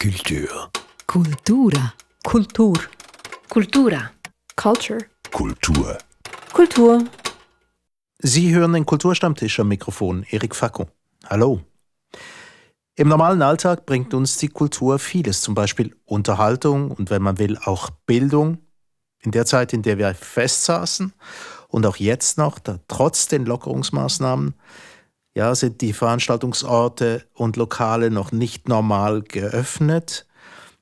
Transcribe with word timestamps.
Kultur. 0.00 0.70
Kultura. 1.06 1.92
Kultur. 2.24 2.88
Kultura. 3.50 4.10
Culture. 4.56 4.98
Kultur. 5.30 5.98
Kultur. 6.54 7.04
Sie 8.18 8.54
hören 8.54 8.72
den 8.72 8.86
Kulturstammtisch 8.86 9.60
am 9.60 9.68
Mikrofon, 9.68 10.24
Erik 10.30 10.56
Facko. 10.56 10.88
Hallo. 11.28 11.60
Im 12.96 13.08
normalen 13.08 13.42
Alltag 13.42 13.84
bringt 13.84 14.14
uns 14.14 14.38
die 14.38 14.48
Kultur 14.48 14.98
vieles, 14.98 15.42
zum 15.42 15.54
Beispiel 15.54 15.94
Unterhaltung 16.06 16.92
und 16.92 17.10
wenn 17.10 17.20
man 17.20 17.38
will 17.38 17.58
auch 17.58 17.90
Bildung. 18.06 18.56
In 19.20 19.32
der 19.32 19.44
Zeit, 19.44 19.74
in 19.74 19.82
der 19.82 19.98
wir 19.98 20.14
festsaßen 20.14 21.12
und 21.68 21.84
auch 21.84 21.96
jetzt 21.96 22.38
noch, 22.38 22.58
da, 22.58 22.80
trotz 22.88 23.28
den 23.28 23.44
Lockerungsmaßnahmen, 23.44 24.54
ja, 25.34 25.54
sind 25.54 25.80
die 25.80 25.92
Veranstaltungsorte 25.92 27.24
und 27.34 27.56
Lokale 27.56 28.10
noch 28.10 28.32
nicht 28.32 28.68
normal 28.68 29.22
geöffnet. 29.22 30.26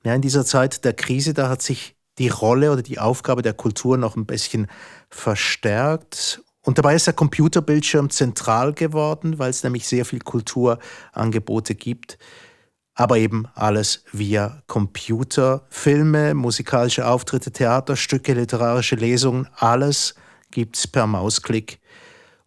Ja, 0.05 0.15
in 0.15 0.23
dieser 0.23 0.45
Zeit 0.45 0.84
der 0.84 0.95
Krise, 0.95 1.34
da 1.34 1.48
hat 1.48 1.62
sich 1.62 1.97
die 2.19 2.29
Rolle 2.29 2.73
oder 2.73 2.83
die 2.83 2.98
Aufgabe 2.98 3.42
der 3.42 3.53
Kultur 3.53 3.97
noch 3.97 4.16
ein 4.16 4.27
bisschen 4.27 4.66
verstärkt. 5.11 6.42
Und 6.62 6.79
dabei 6.79 6.95
ist 6.95 7.06
der 7.06 7.15
Computerbildschirm 7.15 8.11
zentral 8.11 8.73
geworden, 8.73 9.39
weil 9.39 9.51
es 9.51 9.62
nämlich 9.62 9.87
sehr 9.87 10.05
viel 10.05 10.20
Kulturangebote 10.20 11.75
gibt. 11.75 12.19
Aber 12.95 13.17
eben 13.17 13.47
alles 13.55 14.03
via 14.12 14.62
Computer, 14.67 15.65
Filme, 15.69 16.34
musikalische 16.34 17.06
Auftritte, 17.06 17.53
Theaterstücke, 17.53 18.33
literarische 18.33 18.97
Lesungen, 18.97 19.48
alles 19.55 20.17
gibt 20.51 20.77
es 20.77 20.87
per 20.87 21.06
Mausklick 21.06 21.80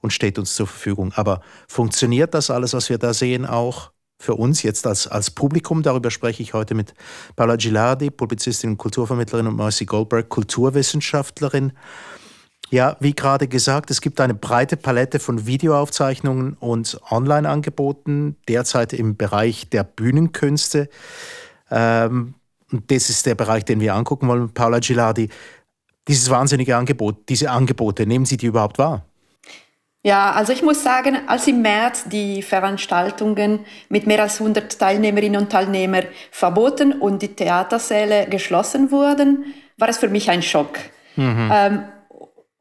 und 0.01 0.11
steht 0.11 0.37
uns 0.37 0.55
zur 0.55 0.67
Verfügung. 0.67 1.13
Aber 1.15 1.41
funktioniert 1.67 2.33
das 2.33 2.49
alles, 2.49 2.73
was 2.73 2.89
wir 2.89 2.97
da 2.97 3.13
sehen, 3.13 3.45
auch 3.45 3.91
für 4.19 4.35
uns 4.35 4.63
jetzt 4.63 4.85
als, 4.85 5.07
als 5.07 5.31
Publikum? 5.31 5.83
Darüber 5.83 6.11
spreche 6.11 6.43
ich 6.43 6.53
heute 6.53 6.75
mit 6.75 6.93
Paula 7.35 7.55
Gilardi, 7.55 8.09
Publizistin 8.09 8.71
und 8.71 8.77
Kulturvermittlerin 8.77 9.47
und 9.47 9.55
Marcy 9.55 9.85
Goldberg, 9.85 10.29
Kulturwissenschaftlerin. 10.29 11.73
Ja, 12.69 12.95
wie 13.01 13.13
gerade 13.13 13.49
gesagt, 13.49 13.91
es 13.91 13.99
gibt 13.99 14.21
eine 14.21 14.33
breite 14.33 14.77
Palette 14.77 15.19
von 15.19 15.45
Videoaufzeichnungen 15.45 16.53
und 16.53 16.99
Online-Angeboten, 17.09 18.37
derzeit 18.47 18.93
im 18.93 19.17
Bereich 19.17 19.69
der 19.69 19.83
Bühnenkünste. 19.83 20.87
Ähm, 21.69 22.35
das 22.87 23.09
ist 23.09 23.25
der 23.25 23.35
Bereich, 23.35 23.65
den 23.65 23.81
wir 23.81 23.93
angucken 23.95 24.29
wollen. 24.29 24.53
Paula 24.53 24.79
Gilardi, 24.79 25.29
dieses 26.07 26.29
wahnsinnige 26.29 26.77
Angebot, 26.77 27.27
diese 27.27 27.51
Angebote, 27.51 28.07
nehmen 28.07 28.25
Sie 28.25 28.37
die 28.37 28.45
überhaupt 28.45 28.77
wahr? 28.77 29.05
Ja, 30.03 30.31
also 30.31 30.51
ich 30.51 30.63
muss 30.63 30.83
sagen, 30.83 31.17
als 31.27 31.47
im 31.47 31.61
März 31.61 32.05
die 32.05 32.41
Veranstaltungen 32.41 33.65
mit 33.87 34.07
mehr 34.07 34.23
als 34.23 34.39
100 34.39 34.79
Teilnehmerinnen 34.79 35.41
und 35.41 35.51
Teilnehmern 35.51 36.05
verboten 36.31 36.93
und 36.93 37.21
die 37.21 37.35
Theatersäle 37.35 38.25
geschlossen 38.27 38.89
wurden, 38.89 39.53
war 39.77 39.89
es 39.89 39.99
für 39.99 40.09
mich 40.09 40.29
ein 40.31 40.41
Schock. 40.41 40.79
Mhm. 41.15 41.51
Ähm, 41.53 41.83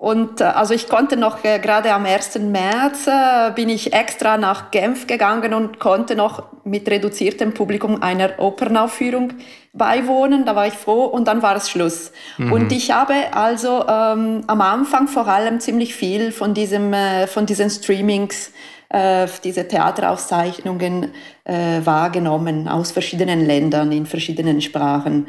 und 0.01 0.41
äh, 0.41 0.45
also 0.45 0.73
ich 0.73 0.89
konnte 0.89 1.19
noch 1.19 1.45
äh, 1.45 1.59
gerade 1.59 1.93
am 1.93 2.07
1. 2.07 2.39
März 2.39 3.07
äh, 3.07 3.51
bin 3.55 3.69
ich 3.69 3.93
extra 3.93 4.39
nach 4.39 4.71
Genf 4.71 5.07
gegangen 5.07 5.53
und 5.53 5.79
konnte 5.79 6.17
noch 6.17 6.45
mit 6.65 6.89
reduziertem 6.89 7.53
Publikum 7.53 8.01
einer 8.03 8.39
Opernaufführung 8.39 9.35
beiwohnen. 9.75 10.47
Da 10.47 10.57
war 10.57 10.67
ich 10.67 10.73
froh 10.73 11.05
und 11.05 11.29
dann 11.29 11.43
war 11.43 11.55
es 11.55 11.69
Schluss. 11.69 12.13
Mhm. 12.39 12.51
Und 12.51 12.73
ich 12.73 12.93
habe 12.93 13.13
also 13.35 13.85
ähm, 13.87 14.45
am 14.47 14.63
Anfang 14.63 15.07
vor 15.07 15.29
allem 15.29 15.61
ziemlich 15.61 15.95
viel 15.95 16.33
von 16.33 16.55
diesem 16.55 16.95
äh, 16.95 17.27
von 17.27 17.45
diesen 17.45 17.69
Streamings 17.69 18.53
äh, 18.89 19.29
diese 19.45 19.69
Theaterauszeichnungen 19.69 21.13
äh, 21.45 21.85
wahrgenommen 21.85 22.69
aus 22.69 22.91
verschiedenen 22.91 23.45
Ländern 23.45 23.93
in 23.93 24.07
verschiedenen 24.07 24.63
Sprachen. 24.63 25.29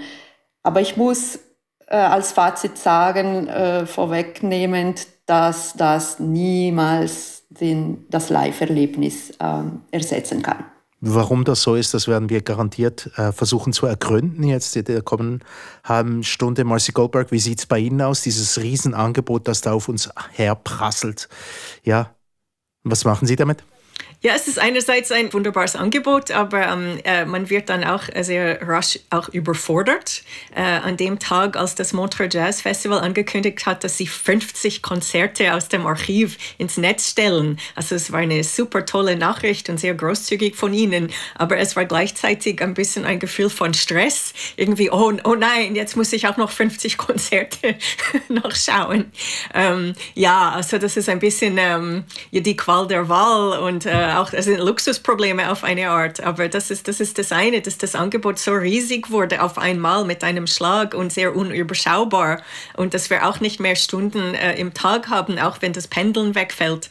Aber 0.63 0.79
ich 0.79 0.95
muss 0.95 1.39
äh, 1.91 1.97
als 1.97 2.31
Fazit 2.31 2.77
sagen, 2.77 3.47
äh, 3.47 3.85
vorwegnehmend, 3.85 5.07
dass 5.25 5.73
das 5.73 6.19
niemals 6.19 7.43
den, 7.49 8.05
das 8.09 8.29
Live-Erlebnis 8.29 9.31
äh, 9.31 9.63
ersetzen 9.91 10.41
kann. 10.41 10.63
Warum 11.01 11.43
das 11.43 11.63
so 11.63 11.75
ist, 11.75 11.93
das 11.93 12.07
werden 12.07 12.29
wir 12.29 12.41
garantiert 12.41 13.09
äh, 13.17 13.31
versuchen 13.31 13.73
zu 13.73 13.87
ergründen 13.87 14.43
jetzt 14.43 14.75
in 14.75 14.85
der 14.85 15.01
kommenden 15.01 15.43
halben 15.83 16.23
Stunde. 16.23 16.63
Marcy 16.63 16.91
Goldberg, 16.91 17.31
wie 17.31 17.39
sieht 17.39 17.59
es 17.59 17.65
bei 17.65 17.79
Ihnen 17.79 18.01
aus, 18.01 18.21
dieses 18.21 18.61
Riesenangebot, 18.61 19.47
das 19.47 19.61
da 19.61 19.73
auf 19.73 19.89
uns 19.89 20.09
herprasselt? 20.31 21.27
Ja, 21.83 22.13
was 22.83 23.03
machen 23.03 23.27
Sie 23.27 23.35
damit? 23.35 23.63
Ja, 24.23 24.33
es 24.35 24.47
ist 24.47 24.59
einerseits 24.59 25.11
ein 25.11 25.33
wunderbares 25.33 25.75
Angebot, 25.75 26.29
aber 26.29 26.67
ähm, 26.67 26.99
äh, 27.05 27.25
man 27.25 27.49
wird 27.49 27.69
dann 27.69 27.83
auch 27.83 28.03
sehr 28.19 28.61
rasch 28.67 28.99
auch 29.09 29.29
überfordert. 29.29 30.21
Äh, 30.55 30.61
an 30.61 30.95
dem 30.95 31.17
Tag, 31.17 31.57
als 31.57 31.73
das 31.73 31.91
Montreux 31.91 32.31
Jazz 32.31 32.61
Festival 32.61 32.99
angekündigt 32.99 33.65
hat, 33.65 33.83
dass 33.83 33.97
sie 33.97 34.05
50 34.05 34.83
Konzerte 34.83 35.55
aus 35.55 35.69
dem 35.69 35.87
Archiv 35.87 36.37
ins 36.59 36.77
Netz 36.77 37.09
stellen. 37.09 37.57
Also 37.73 37.95
es 37.95 38.11
war 38.11 38.19
eine 38.19 38.43
super 38.43 38.85
tolle 38.85 39.15
Nachricht 39.15 39.69
und 39.69 39.79
sehr 39.79 39.95
großzügig 39.95 40.55
von 40.55 40.71
ihnen, 40.71 41.09
aber 41.33 41.57
es 41.57 41.75
war 41.75 41.85
gleichzeitig 41.85 42.61
ein 42.61 42.75
bisschen 42.75 43.05
ein 43.05 43.19
Gefühl 43.19 43.49
von 43.49 43.73
Stress. 43.73 44.35
Irgendwie, 44.55 44.91
oh, 44.91 45.13
oh 45.23 45.33
nein, 45.33 45.73
jetzt 45.73 45.97
muss 45.97 46.13
ich 46.13 46.27
auch 46.27 46.37
noch 46.37 46.51
50 46.51 46.99
Konzerte 46.99 47.75
nachschauen. 48.29 49.11
Ähm, 49.55 49.93
ja, 50.13 50.51
also 50.51 50.77
das 50.77 50.95
ist 50.95 51.09
ein 51.09 51.17
bisschen 51.17 51.57
ähm, 51.57 52.03
die 52.31 52.55
Qual 52.55 52.87
der 52.87 53.09
Wahl 53.09 53.57
und 53.57 53.87
äh, 53.87 54.10
auch, 54.19 54.29
das 54.29 54.45
sind 54.45 54.59
Luxusprobleme 54.59 55.51
auf 55.51 55.63
eine 55.63 55.89
Art, 55.89 56.21
aber 56.21 56.47
das 56.49 56.71
ist, 56.71 56.87
das 56.87 56.99
ist 56.99 57.17
das 57.17 57.31
eine, 57.31 57.61
dass 57.61 57.77
das 57.77 57.95
Angebot 57.95 58.39
so 58.39 58.53
riesig 58.53 59.09
wurde 59.09 59.41
auf 59.41 59.57
einmal 59.57 60.05
mit 60.05 60.23
einem 60.23 60.47
Schlag 60.47 60.93
und 60.93 61.11
sehr 61.11 61.35
unüberschaubar 61.35 62.41
und 62.75 62.93
dass 62.93 63.09
wir 63.09 63.27
auch 63.27 63.39
nicht 63.39 63.59
mehr 63.59 63.75
Stunden 63.75 64.33
äh, 64.35 64.55
im 64.55 64.73
Tag 64.73 65.09
haben, 65.09 65.39
auch 65.39 65.61
wenn 65.61 65.73
das 65.73 65.87
Pendeln 65.87 66.35
wegfällt. 66.35 66.89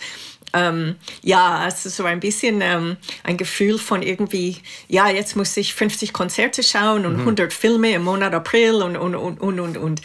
Ähm, 0.53 0.97
ja, 1.23 1.59
also 1.59 1.89
so 1.89 2.05
ein 2.05 2.21
bisschen 2.21 2.61
ähm, 2.61 2.97
ein 3.23 3.37
Gefühl 3.37 3.79
von 3.79 4.03
irgendwie, 4.03 4.59
ja, 4.89 5.09
jetzt 5.09 5.37
muss 5.37 5.57
ich 5.57 5.75
50 5.75 6.13
Konzerte 6.13 6.63
schauen 6.63 7.07
und 7.07 7.15
mhm. 7.15 7.21
100 7.21 7.53
Filme 7.53 7.93
im 7.93 8.03
Monat 8.03 8.35
April 8.35 8.83
und, 8.83 8.97
und, 8.97 9.15
und, 9.15 9.61
und, 9.61 9.77
und. 9.77 10.01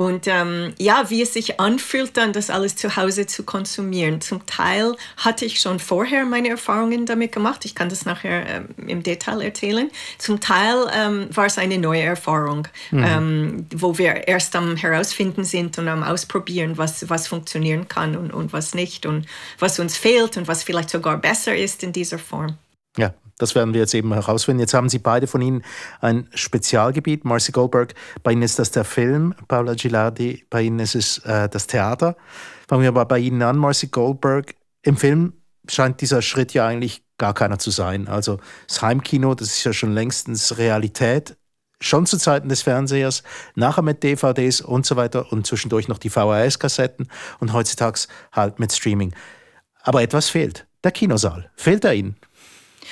Und. 0.00 0.26
Ähm, 0.26 0.74
ja, 0.78 1.10
wie 1.10 1.22
es 1.22 1.34
sich 1.34 1.60
anfühlt, 1.60 2.16
dann 2.16 2.32
das 2.32 2.50
alles 2.50 2.76
zu 2.76 2.96
Hause 2.96 3.26
zu 3.26 3.42
konsumieren. 3.42 4.20
Zum 4.20 4.46
Teil 4.46 4.96
hatte 5.16 5.44
ich 5.44 5.60
schon 5.60 5.78
vorher 5.78 6.24
meine 6.24 6.48
Erfahrungen 6.48 7.06
damit 7.06 7.32
gemacht. 7.32 7.64
Ich 7.64 7.74
kann 7.74 7.88
das 7.88 8.04
nachher 8.04 8.46
ähm, 8.48 8.68
im 8.86 9.02
Detail 9.02 9.40
erzählen. 9.42 9.90
Zum 10.18 10.40
Teil 10.40 10.86
ähm, 10.94 11.28
war 11.34 11.46
es 11.46 11.58
eine 11.58 11.78
neue 11.78 12.02
Erfahrung, 12.02 12.68
mhm. 12.90 13.04
Ähm, 13.04 13.66
wo 13.74 13.98
wir 13.98 14.28
erst 14.28 14.54
am 14.56 14.76
herausfinden 14.76 15.44
sind 15.44 15.78
und 15.78 15.88
am 15.88 16.02
ausprobieren, 16.02 16.78
was, 16.78 17.08
was 17.08 17.28
funktionieren 17.28 17.88
kann 17.88 18.16
und, 18.16 18.32
und 18.32 18.52
was 18.52 18.74
nicht 18.74 19.06
und 19.06 19.26
was 19.58 19.78
uns 19.78 19.96
fehlt 19.96 20.36
und 20.36 20.48
was 20.48 20.62
vielleicht 20.62 20.90
sogar 20.90 21.18
besser 21.18 21.56
ist 21.56 21.82
in 21.82 21.92
dieser 21.92 22.18
Form. 22.18 22.56
Ja, 22.96 23.14
das 23.38 23.54
werden 23.54 23.72
wir 23.72 23.80
jetzt 23.80 23.94
eben 23.94 24.12
herausfinden. 24.12 24.60
Jetzt 24.60 24.74
haben 24.74 24.88
Sie 24.88 24.98
beide 24.98 25.26
von 25.26 25.40
Ihnen 25.40 25.62
ein 26.00 26.28
Spezialgebiet. 26.34 27.24
Marcy 27.24 27.52
Goldberg, 27.52 27.94
bei 28.22 28.32
Ihnen 28.32 28.42
ist 28.42 28.58
das 28.58 28.70
der 28.70 28.84
Film. 28.84 29.34
Paula 29.48 29.74
Gilardi, 29.74 30.44
bei 30.50 30.62
Ihnen 30.62 30.78
ist 30.78 30.94
es 30.94 31.18
äh, 31.18 31.48
das 31.48 31.66
Theater. 31.66 32.16
Fangen 32.68 32.82
wir 32.82 32.90
aber 32.90 33.06
bei 33.06 33.18
Ihnen 33.18 33.42
an, 33.42 33.56
Marcy 33.56 33.86
Goldberg. 33.86 34.54
Im 34.82 34.96
Film 34.96 35.32
scheint 35.68 36.00
dieser 36.00 36.20
Schritt 36.20 36.52
ja 36.52 36.66
eigentlich 36.66 37.02
gar 37.16 37.32
keiner 37.32 37.58
zu 37.58 37.70
sein. 37.70 38.08
Also 38.08 38.38
das 38.68 38.82
Heimkino, 38.82 39.34
das 39.34 39.48
ist 39.48 39.64
ja 39.64 39.72
schon 39.72 39.92
längstens 39.92 40.58
Realität. 40.58 41.36
Schon 41.82 42.04
zu 42.04 42.18
Zeiten 42.18 42.50
des 42.50 42.60
Fernsehers, 42.60 43.22
nachher 43.54 43.80
mit 43.80 44.02
DVDs 44.02 44.60
und 44.60 44.84
so 44.84 44.96
weiter 44.96 45.32
und 45.32 45.46
zwischendurch 45.46 45.88
noch 45.88 45.96
die 45.96 46.10
VHS-Kassetten 46.10 47.08
und 47.38 47.54
heutzutage 47.54 48.00
halt 48.32 48.58
mit 48.58 48.70
Streaming. 48.70 49.14
Aber 49.82 50.02
etwas 50.02 50.28
fehlt. 50.28 50.66
Der 50.84 50.92
Kinosaal. 50.92 51.50
Fehlt 51.56 51.84
er 51.84 51.94
Ihnen? 51.94 52.16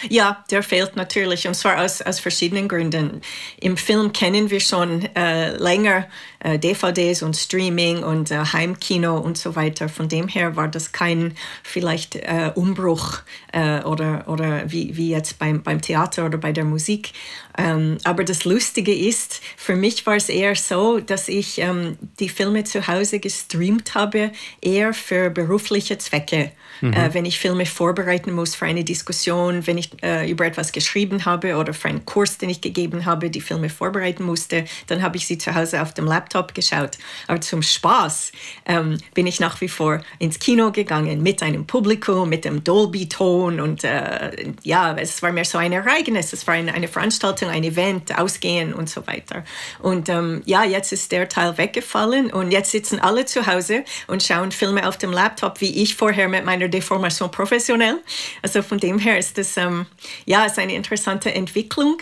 Ja, 0.09 0.45
der 0.51 0.63
fehlt 0.63 0.97
natürlich 0.97 1.47
und 1.49 1.55
zwar 1.55 1.83
aus, 1.83 2.03
aus 2.03 2.21
verschiedenen 2.21 2.69
Gründen. 2.69 3.21
Im 3.61 3.77
Film 3.77 4.13
kennen 4.13 4.51
wir 4.51 4.61
schon 4.61 5.05
äh, 5.17 5.57
länger 5.57 6.07
äh, 6.41 6.59
DVDs 6.59 7.23
und 7.23 7.37
Streaming 7.37 8.05
und 8.05 8.31
äh, 8.31 8.39
Heimkino 8.39 9.19
und 9.19 9.37
so 9.37 9.57
weiter. 9.57 9.89
Von 9.89 10.09
dem 10.09 10.29
her 10.29 10.57
war 10.57 10.69
das 10.69 10.93
kein 10.93 11.35
vielleicht 11.63 12.17
äh, 12.17 12.53
Umbruch 12.55 13.21
äh, 13.53 13.81
oder, 13.83 14.25
oder 14.29 14.71
wie, 14.71 14.97
wie 14.97 15.11
jetzt 15.11 15.39
beim, 15.39 15.63
beim 15.63 15.81
Theater 15.81 16.27
oder 16.27 16.39
bei 16.39 16.53
der 16.53 16.65
Musik. 16.65 17.13
Ähm, 17.57 17.99
aber 18.05 18.23
das 18.23 18.45
Lustige 18.45 18.95
ist, 18.95 19.41
für 19.57 19.75
mich 19.75 20.07
war 20.07 20.15
es 20.15 20.29
eher 20.29 20.55
so, 20.55 21.01
dass 21.01 21.29
ich 21.29 21.59
ähm, 21.59 21.99
die 22.21 22.29
Filme 22.29 22.63
zu 22.63 22.87
Hause 22.87 23.19
gestreamt 23.19 23.97
habe, 23.97 24.31
eher 24.61 24.95
für 24.95 25.31
berufliche 25.31 25.99
Zwecke. 25.99 26.53
Mhm. 26.81 26.93
Äh, 26.93 27.15
wenn 27.15 27.25
ich 27.25 27.39
Filme 27.39 27.67
vorbereiten 27.67 28.33
muss 28.33 28.55
für 28.55 28.67
eine 28.67 28.85
Diskussion, 28.85 29.67
wenn 29.67 29.79
ich 29.79 29.88
ich 29.89 30.03
äh, 30.03 30.31
über 30.31 30.47
etwas 30.47 30.73
geschrieben 30.73 31.25
habe 31.25 31.57
oder 31.57 31.75
für 31.75 31.89
einen 31.89 32.05
Kurs, 32.05 32.39
den 32.39 32.51
ich 32.51 32.61
gegeben 32.61 33.05
habe, 33.05 33.31
die 33.31 33.41
Filme 33.41 33.69
vorbereiten 33.69 34.25
musste, 34.25 34.65
dann 34.87 35.03
habe 35.03 35.17
ich 35.17 35.27
sie 35.27 35.39
zu 35.39 35.55
Hause 35.55 35.83
auf 35.83 35.95
dem 35.95 36.07
Laptop 36.07 36.55
geschaut. 36.55 36.99
Aber 37.27 37.41
zum 37.41 37.63
Spaß 37.63 38.33
ähm, 38.67 38.99
bin 39.15 39.27
ich 39.27 39.41
nach 39.41 39.61
wie 39.61 39.69
vor 39.69 40.01
ins 40.19 40.39
Kino 40.39 40.73
gegangen 40.73 41.23
mit 41.23 41.43
einem 41.43 41.67
Publikum, 41.67 42.29
mit 42.29 42.45
dem 42.45 42.65
Dolby-Ton 42.65 43.61
und 43.61 43.85
äh, 43.85 44.53
ja, 44.63 44.97
es 44.97 45.23
war 45.23 45.33
mehr 45.33 45.45
so 45.45 45.59
ein 45.59 45.73
Ereignis, 45.73 46.33
es 46.33 46.47
war 46.47 46.55
eine, 46.55 46.75
eine 46.75 46.89
Veranstaltung, 46.89 47.49
ein 47.49 47.65
Event, 47.65 48.19
Ausgehen 48.19 48.75
und 48.75 48.89
so 48.89 49.07
weiter. 49.07 49.45
Und 49.81 50.09
ähm, 50.09 50.43
ja, 50.45 50.65
jetzt 50.65 50.93
ist 50.93 51.13
der 51.13 51.29
Teil 51.29 51.57
weggefallen 51.59 52.33
und 52.33 52.51
jetzt 52.51 52.71
sitzen 52.71 52.99
alle 52.99 53.25
zu 53.27 53.47
Hause 53.47 53.85
und 54.07 54.23
schauen 54.23 54.53
Filme 54.53 54.87
auf 54.89 54.99
dem 54.99 55.13
Laptop, 55.13 55.61
wie 55.61 55.83
ich 55.83 55.97
vorher 55.97 56.29
mit 56.29 56.45
meiner 56.45 56.69
Deformation 56.69 57.31
professionell. 57.31 57.99
Also 58.43 58.63
von 58.63 58.79
dem 58.79 58.99
her 58.99 59.19
ist 59.19 59.39
das 59.39 59.57
ähm, 59.57 59.78
ja 60.25 60.45
ist 60.45 60.59
eine 60.59 60.75
interessante 60.75 61.35
Entwicklung. 61.35 61.99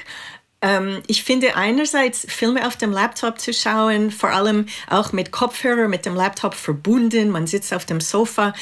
Ähm, 0.62 1.02
ich 1.06 1.22
finde 1.22 1.56
einerseits 1.56 2.26
Filme 2.28 2.66
auf 2.66 2.76
dem 2.76 2.92
Laptop 2.92 3.40
zu 3.40 3.52
schauen, 3.52 4.10
vor 4.10 4.30
allem 4.30 4.66
auch 4.88 5.12
mit 5.12 5.30
Kopfhörer, 5.30 5.88
mit 5.88 6.06
dem 6.06 6.14
Laptop 6.14 6.54
verbunden. 6.54 7.30
Man 7.30 7.46
sitzt 7.46 7.74
auf 7.74 7.84
dem 7.84 8.00
Sofa. 8.00 8.54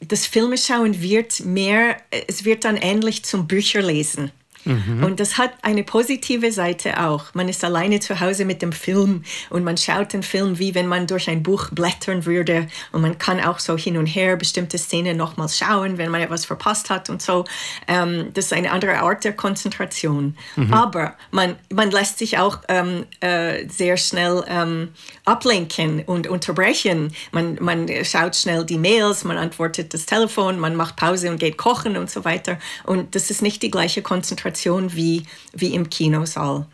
Das 0.00 0.26
Filmeschauen 0.26 1.00
wird 1.00 1.40
mehr, 1.44 1.96
es 2.28 2.44
wird 2.44 2.64
dann 2.64 2.76
ähnlich 2.76 3.24
zum 3.24 3.46
Bücherlesen. 3.46 4.32
Mhm. 4.64 5.04
Und 5.04 5.20
das 5.20 5.38
hat 5.38 5.52
eine 5.62 5.84
positive 5.84 6.50
Seite 6.52 7.00
auch. 7.02 7.34
Man 7.34 7.48
ist 7.48 7.64
alleine 7.64 8.00
zu 8.00 8.20
Hause 8.20 8.44
mit 8.44 8.62
dem 8.62 8.72
Film 8.72 9.24
und 9.50 9.64
man 9.64 9.76
schaut 9.76 10.12
den 10.12 10.22
Film, 10.22 10.58
wie 10.58 10.74
wenn 10.74 10.86
man 10.86 11.06
durch 11.06 11.28
ein 11.28 11.42
Buch 11.42 11.70
blättern 11.70 12.24
würde. 12.26 12.68
Und 12.92 13.02
man 13.02 13.18
kann 13.18 13.40
auch 13.40 13.58
so 13.58 13.76
hin 13.76 13.96
und 13.96 14.06
her 14.06 14.36
bestimmte 14.36 14.78
Szenen 14.78 15.16
nochmal 15.16 15.48
schauen, 15.48 15.98
wenn 15.98 16.10
man 16.10 16.22
etwas 16.22 16.44
verpasst 16.44 16.90
hat 16.90 17.10
und 17.10 17.20
so. 17.20 17.44
Ähm, 17.88 18.30
das 18.32 18.46
ist 18.46 18.52
eine 18.52 18.70
andere 18.70 18.98
Art 18.98 19.24
der 19.24 19.34
Konzentration. 19.34 20.36
Mhm. 20.56 20.72
Aber 20.72 21.14
man, 21.30 21.56
man 21.72 21.90
lässt 21.90 22.18
sich 22.18 22.38
auch 22.38 22.60
ähm, 22.68 23.06
äh, 23.20 23.68
sehr 23.68 23.96
schnell 23.96 24.44
ähm, 24.48 24.90
ablenken 25.24 26.02
und 26.06 26.26
unterbrechen. 26.26 27.12
Man, 27.32 27.58
man 27.60 27.88
schaut 28.04 28.36
schnell 28.36 28.64
die 28.64 28.78
Mails, 28.78 29.24
man 29.24 29.36
antwortet 29.36 29.92
das 29.94 30.06
Telefon, 30.06 30.58
man 30.58 30.74
macht 30.76 30.96
Pause 30.96 31.30
und 31.30 31.38
geht 31.38 31.58
kochen 31.58 31.96
und 31.96 32.10
so 32.10 32.24
weiter. 32.24 32.58
Und 32.84 33.14
das 33.14 33.30
ist 33.30 33.42
nicht 33.42 33.62
die 33.62 33.70
gleiche 33.70 34.02
Konzentration 34.02 34.53
Kommunikation 34.54 34.94
wie, 34.94 35.24
wie 35.52 35.74
im 35.74 35.88
Kinosaal. 35.90 36.66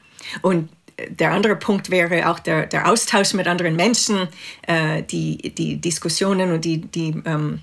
Und 0.42 0.68
der 1.08 1.32
andere 1.32 1.56
Punkt 1.56 1.90
wäre 1.90 2.30
auch 2.30 2.38
der, 2.38 2.66
der 2.66 2.90
Austausch 2.90 3.32
mit 3.32 3.46
anderen 3.46 3.74
Menschen, 3.74 4.28
äh, 4.66 5.02
die, 5.02 5.54
die 5.54 5.80
Diskussionen 5.80 6.52
und 6.52 6.64
die, 6.64 6.78
die 6.78 7.22
ähm, 7.24 7.60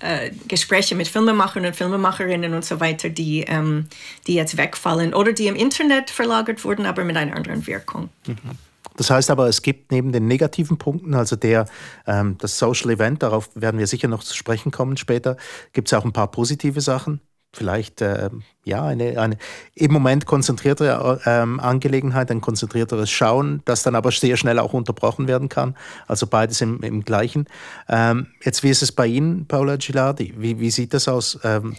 äh, 0.00 0.30
Gespräche 0.46 0.94
mit 0.94 1.08
Filmemachern 1.08 1.64
und 1.64 1.74
Filmemacherinnen 1.74 2.52
und 2.52 2.64
so 2.64 2.80
weiter, 2.80 3.08
die, 3.08 3.44
ähm, 3.48 3.86
die 4.26 4.34
jetzt 4.34 4.58
wegfallen 4.58 5.14
oder 5.14 5.32
die 5.32 5.46
im 5.46 5.56
Internet 5.56 6.10
verlagert 6.10 6.64
wurden, 6.64 6.84
aber 6.84 7.04
mit 7.04 7.16
einer 7.16 7.34
anderen 7.34 7.66
Wirkung. 7.66 8.10
Mhm. 8.26 8.36
Das 8.96 9.10
heißt 9.10 9.30
aber, 9.30 9.48
es 9.48 9.62
gibt 9.62 9.90
neben 9.90 10.12
den 10.12 10.28
negativen 10.28 10.76
Punkten, 10.76 11.14
also 11.14 11.34
der, 11.34 11.66
ähm, 12.06 12.36
das 12.38 12.58
Social 12.58 12.90
Event, 12.90 13.22
darauf 13.22 13.48
werden 13.54 13.80
wir 13.80 13.86
sicher 13.86 14.06
noch 14.06 14.22
zu 14.22 14.36
sprechen 14.36 14.70
kommen 14.70 14.98
später, 14.98 15.36
gibt 15.72 15.88
es 15.88 15.94
auch 15.94 16.04
ein 16.04 16.12
paar 16.12 16.30
positive 16.30 16.80
Sachen 16.80 17.20
vielleicht 17.54 18.00
äh, 18.02 18.30
ja 18.64 18.84
eine, 18.84 19.20
eine 19.20 19.36
im 19.74 19.92
Moment 19.92 20.26
konzentriertere 20.26 21.20
ähm, 21.24 21.60
Angelegenheit, 21.60 22.30
ein 22.30 22.40
konzentrierteres 22.40 23.10
Schauen, 23.10 23.62
das 23.64 23.82
dann 23.82 23.94
aber 23.94 24.10
sehr 24.10 24.36
schnell 24.36 24.58
auch 24.58 24.72
unterbrochen 24.72 25.28
werden 25.28 25.48
kann. 25.48 25.76
Also 26.06 26.26
beides 26.26 26.60
im, 26.60 26.82
im 26.82 27.04
gleichen. 27.04 27.46
Ähm, 27.88 28.28
jetzt, 28.42 28.62
wie 28.62 28.70
ist 28.70 28.82
es 28.82 28.92
bei 28.92 29.06
Ihnen, 29.06 29.46
Paula 29.46 29.76
Gilardi? 29.76 30.34
Wie, 30.36 30.60
wie 30.60 30.70
sieht 30.70 30.94
das 30.94 31.08
aus? 31.08 31.38
Ähm, 31.44 31.76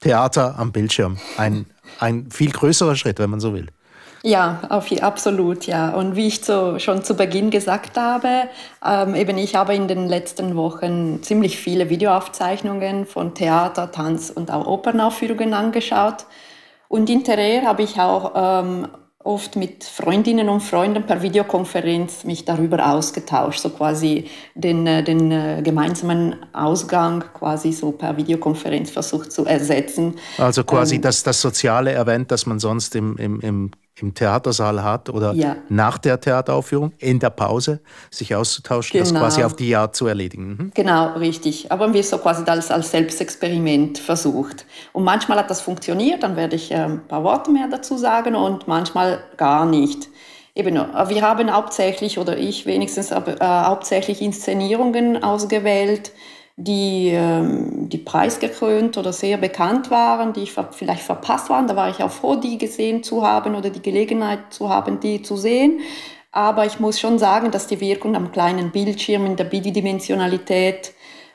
Theater 0.00 0.58
am 0.58 0.70
Bildschirm. 0.70 1.18
Ein, 1.36 1.66
ein 1.98 2.30
viel 2.30 2.52
größerer 2.52 2.94
Schritt, 2.94 3.18
wenn 3.18 3.30
man 3.30 3.40
so 3.40 3.52
will. 3.52 3.68
Ja, 4.22 4.62
auf, 4.68 4.90
absolut, 5.00 5.66
ja. 5.66 5.90
Und 5.90 6.16
wie 6.16 6.26
ich 6.26 6.42
zu, 6.42 6.78
schon 6.80 7.04
zu 7.04 7.14
Beginn 7.14 7.50
gesagt 7.50 7.96
habe, 7.96 8.48
ähm, 8.84 9.14
eben 9.14 9.38
ich 9.38 9.54
habe 9.54 9.74
in 9.74 9.88
den 9.88 10.08
letzten 10.08 10.56
Wochen 10.56 11.22
ziemlich 11.22 11.58
viele 11.58 11.88
Videoaufzeichnungen 11.88 13.06
von 13.06 13.34
Theater, 13.34 13.92
Tanz 13.92 14.30
und 14.30 14.50
auch 14.50 14.66
Opernaufführungen 14.66 15.54
angeschaut. 15.54 16.26
Und 16.88 17.08
hinterher 17.08 17.62
habe 17.62 17.82
ich 17.82 18.00
auch 18.00 18.32
ähm, 18.34 18.88
oft 19.22 19.56
mit 19.56 19.84
Freundinnen 19.84 20.48
und 20.48 20.60
Freunden 20.60 21.04
per 21.04 21.22
Videokonferenz 21.22 22.24
mich 22.24 22.44
darüber 22.44 22.92
ausgetauscht, 22.92 23.60
so 23.60 23.70
quasi 23.70 24.26
den, 24.54 24.86
äh, 24.86 25.04
den 25.04 25.30
äh, 25.30 25.60
gemeinsamen 25.62 26.36
Ausgang 26.54 27.24
quasi 27.34 27.72
so 27.72 27.92
per 27.92 28.16
Videokonferenz 28.16 28.90
versucht 28.90 29.30
zu 29.30 29.44
ersetzen. 29.44 30.14
Also 30.38 30.64
quasi 30.64 30.96
ähm, 30.96 31.02
das, 31.02 31.22
das 31.22 31.40
soziale 31.40 31.94
Event, 31.94 32.30
das 32.30 32.46
man 32.46 32.58
sonst 32.58 32.96
im, 32.96 33.16
im, 33.18 33.40
im 33.40 33.70
im 34.02 34.14
Theatersaal 34.14 34.82
hat 34.82 35.10
oder 35.10 35.32
ja. 35.32 35.56
nach 35.68 35.98
der 35.98 36.20
Theateraufführung, 36.20 36.92
in 36.98 37.18
der 37.18 37.30
Pause, 37.30 37.80
sich 38.10 38.34
auszutauschen, 38.34 38.92
genau. 38.92 39.10
das 39.10 39.20
quasi 39.20 39.42
auf 39.44 39.56
die 39.56 39.74
Art 39.74 39.96
zu 39.96 40.06
erledigen. 40.06 40.48
Mhm. 40.48 40.70
Genau, 40.74 41.12
richtig. 41.14 41.70
Aber 41.70 41.92
wir 41.92 42.02
so 42.02 42.18
quasi 42.18 42.44
das 42.44 42.70
als 42.70 42.90
Selbstexperiment 42.90 43.98
versucht. 43.98 44.64
Und 44.92 45.04
manchmal 45.04 45.38
hat 45.38 45.50
das 45.50 45.60
funktioniert, 45.60 46.22
dann 46.22 46.36
werde 46.36 46.56
ich 46.56 46.74
ein 46.74 47.06
paar 47.06 47.24
Worte 47.24 47.50
mehr 47.50 47.68
dazu 47.68 47.96
sagen 47.96 48.34
und 48.34 48.68
manchmal 48.68 49.20
gar 49.36 49.66
nicht. 49.66 50.08
Eben, 50.54 50.76
äh, 50.76 51.08
wir 51.08 51.22
haben 51.22 51.52
hauptsächlich, 51.52 52.18
oder 52.18 52.36
ich 52.36 52.66
wenigstens, 52.66 53.12
äh, 53.12 53.22
hauptsächlich 53.40 54.20
Inszenierungen 54.20 55.22
ausgewählt, 55.22 56.12
die, 56.60 57.10
ähm, 57.12 57.88
die 57.88 57.98
preisgekrönt 57.98 58.98
oder 58.98 59.12
sehr 59.12 59.36
bekannt 59.36 59.92
waren, 59.92 60.32
die 60.32 60.46
vielleicht 60.72 61.02
verpasst 61.02 61.48
waren. 61.50 61.68
Da 61.68 61.76
war 61.76 61.88
ich 61.88 62.02
auch 62.02 62.10
froh, 62.10 62.34
die 62.34 62.58
gesehen 62.58 63.04
zu 63.04 63.24
haben 63.24 63.54
oder 63.54 63.70
die 63.70 63.80
Gelegenheit 63.80 64.40
zu 64.50 64.68
haben, 64.68 64.98
die 64.98 65.22
zu 65.22 65.36
sehen. 65.36 65.80
Aber 66.32 66.66
ich 66.66 66.80
muss 66.80 66.98
schon 66.98 67.20
sagen, 67.20 67.52
dass 67.52 67.68
die 67.68 67.80
Wirkung 67.80 68.16
am 68.16 68.32
kleinen 68.32 68.72
Bildschirm 68.72 69.24
in 69.24 69.36
der 69.36 69.44
Bidimensionalität 69.44 70.94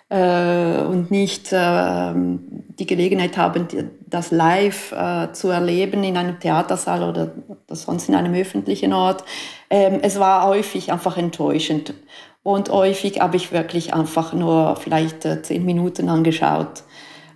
äh, 0.10 0.81
und 0.81 1.10
nicht 1.10 1.54
äh, 1.54 2.14
die 2.14 2.86
Gelegenheit 2.86 3.38
haben, 3.38 3.68
das 4.06 4.31
live 4.31 4.92
äh, 4.92 5.31
zu 5.31 5.48
erleben 5.48 6.04
in 6.04 6.18
einem 6.18 6.38
Theatersaal 6.38 7.10
oder 7.10 7.31
sonst 7.69 8.10
in 8.10 8.16
einem 8.16 8.34
öffentlichen 8.34 8.92
Ort. 8.92 9.24
Ähm, 9.69 10.00
es 10.02 10.19
war 10.19 10.46
häufig 10.46 10.92
einfach 10.92 11.16
enttäuschend. 11.16 11.94
Und 12.44 12.69
häufig 12.69 13.22
habe 13.22 13.38
ich 13.38 13.54
wirklich 13.54 13.94
einfach 13.94 14.34
nur 14.34 14.75
vielleicht 14.75 15.24
äh, 15.25 15.42
zehn 15.42 15.66
Minuten 15.66 16.10
angeschaut 16.10 16.84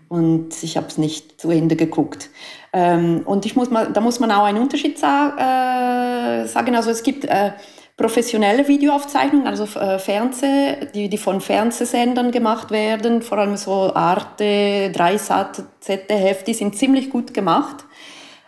und 0.10 0.62
ich 0.64 0.78
habe 0.78 0.88
es 0.88 0.98
nicht 0.98 1.40
zu 1.40 1.50
Ende 1.50 1.76
geguckt. 1.76 2.30
Ähm, 2.74 3.22
und 3.26 3.46
ich 3.46 3.56
muss 3.56 3.70
mal, 3.70 3.92
da 3.92 4.02
muss 4.02 4.20
man 4.20 4.32
auch 4.32 4.44
einen 4.44 4.62
Unterschied 4.62 4.98
äh, 4.98 6.46
sagen. 6.46 6.76
Also 6.76 6.92
es 6.92 7.04
gibt 7.04 7.26
äh, 7.26 7.52
professionelle 7.96 8.68
Videoaufzeichnungen, 8.68 9.48
also 9.48 9.66
Fernseh, 9.66 10.86
die, 10.94 11.10
die 11.10 11.18
von 11.18 11.42
Fernsehsendern 11.42 12.32
gemacht 12.32 12.70
werden, 12.70 13.24
vor 13.24 13.40
allem 13.40 13.58
so 13.58 13.92
Arte, 13.96 14.92
Dreisat, 14.92 15.64
ZDF, 15.80 16.44
die 16.44 16.54
sind 16.54 16.78
ziemlich 16.78 17.10
gut 17.10 17.34
gemacht. 17.34 17.86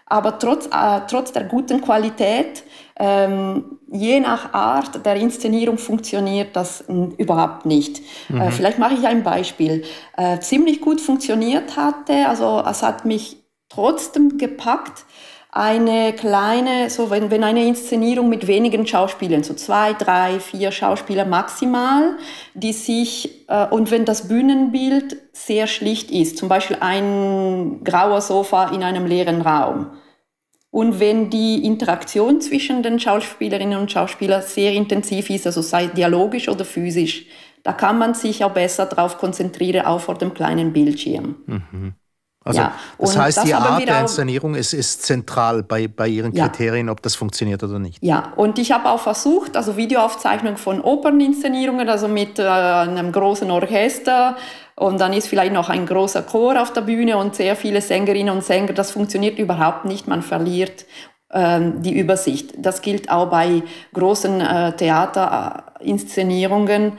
Aber 0.06 0.38
trotz, 0.38 0.69
trotz 1.07 1.31
der 1.31 1.45
guten 1.45 1.81
Qualität 1.81 2.63
ähm, 2.99 3.79
je 3.91 4.19
nach 4.19 4.53
Art 4.53 5.06
der 5.06 5.15
Inszenierung 5.15 5.77
funktioniert 5.77 6.56
das 6.56 6.83
überhaupt 7.18 7.65
nicht. 7.65 7.99
Äh, 8.29 8.33
mhm. 8.33 8.41
Äh, 8.41 8.51
vielleicht 8.51 8.77
mache 8.77 8.94
ich 8.94 9.07
ein 9.07 9.23
Beispiel. 9.23 9.83
Äh, 10.18 10.39
ziemlich 10.39 10.81
gut 10.81 11.01
funktioniert 11.01 11.77
hatte, 11.77 12.27
also 12.27 12.61
es 12.69 12.83
hat 12.83 13.06
mich 13.06 13.37
trotzdem 13.69 14.37
gepackt, 14.37 15.06
eine 15.51 16.13
kleine, 16.13 16.91
so 16.91 17.09
wenn, 17.09 17.31
wenn 17.31 17.44
eine 17.44 17.65
Inszenierung 17.65 18.29
mit 18.29 18.45
wenigen 18.45 18.85
Schauspielern, 18.85 19.44
so 19.44 19.56
zwei, 19.56 19.94
drei, 19.94 20.39
vier 20.39 20.71
Schauspieler 20.71 21.25
maximal, 21.25 22.18
die 22.53 22.73
sich, 22.73 23.47
äh, 23.47 23.65
und 23.68 23.89
wenn 23.89 24.06
das 24.06 24.27
Bühnenbild 24.27 25.18
sehr 25.33 25.65
schlicht 25.65 26.11
ist, 26.11 26.37
zum 26.37 26.49
Beispiel 26.49 26.77
ein 26.81 27.81
grauer 27.83 28.21
Sofa 28.21 28.69
in 28.69 28.83
einem 28.83 29.07
leeren 29.07 29.41
Raum, 29.41 29.87
und 30.71 30.99
wenn 30.99 31.30
die 31.30 31.66
Interaktion 31.66 32.42
zwischen 32.42 32.83
den 32.83 32.99
Schauspielerinnen 32.99 33.80
und 33.80 33.92
Schauspielern 33.92 34.44
sehr 34.44 34.73
intensiv 34.73 35.30
ist, 35.30 35.47
also 35.47 35.61
sei 35.61 35.88
dialogisch 35.88 36.47
oder 36.47 36.64
physisch, 36.64 37.26
da 37.64 37.73
kann 37.73 37.97
man 37.97 38.14
sich 38.14 38.44
auch 38.44 38.52
besser 38.52 38.85
darauf 38.85 39.18
konzentrieren, 39.18 39.85
auch 39.85 39.99
vor 39.99 40.16
dem 40.16 40.33
kleinen 40.33 40.71
Bildschirm. 40.71 41.35
Mhm. 41.45 41.94
Also, 42.45 42.61
ja. 42.61 42.73
das 42.97 43.18
heißt, 43.18 43.38
das 43.38 43.44
die 43.44 43.54
Art 43.54 43.88
der 43.88 44.02
Inszenierung 44.02 44.56
ist, 44.56 44.73
ist 44.73 45.04
zentral 45.04 45.61
bei, 45.61 45.88
bei 45.88 46.07
Ihren 46.07 46.33
Kriterien, 46.33 46.88
ja. 46.88 46.92
ob 46.94 47.02
das 47.02 47.16
funktioniert 47.16 47.61
oder 47.64 47.80
nicht. 47.80 48.02
Ja, 48.02 48.31
und 48.38 48.57
ich 48.57 48.71
habe 48.71 48.90
auch 48.90 49.02
versucht, 49.02 49.57
also 49.57 49.76
Videoaufzeichnung 49.76 50.56
von 50.56 50.81
Operninszenierungen, 50.81 51.90
also 51.90 52.07
mit 52.07 52.40
äh, 52.40 52.44
einem 52.44 53.11
großen 53.11 53.52
Orchester 53.52 54.38
und 54.80 55.00
dann 55.02 55.12
ist 55.12 55.28
vielleicht 55.28 55.52
noch 55.52 55.68
ein 55.68 55.86
großer 55.86 56.21
Chor 56.21 56.62
auf 56.62 56.71
der 56.71 56.80
Bühne 56.81 57.18
und 57.18 57.36
sehr 57.36 57.57
viele 57.57 57.81
Sängerinnen 57.81 58.33
und 58.33 58.45
Sänger. 58.45 58.71
Das 58.71 58.92
funktioniert 58.92 59.38
überhaupt 59.38 59.83
nicht. 59.83 60.07
Man 60.07 60.21
verliert 60.21 60.86
ähm, 61.33 61.81
die 61.81 62.00
Übersicht. 62.00 62.54
Das 62.57 62.81
gilt 62.81 63.12
auch 63.12 63.30
bei 63.30 63.62
großen 63.94 64.40
äh, 64.40 64.71
Theaterinszenierungen. 64.78 66.94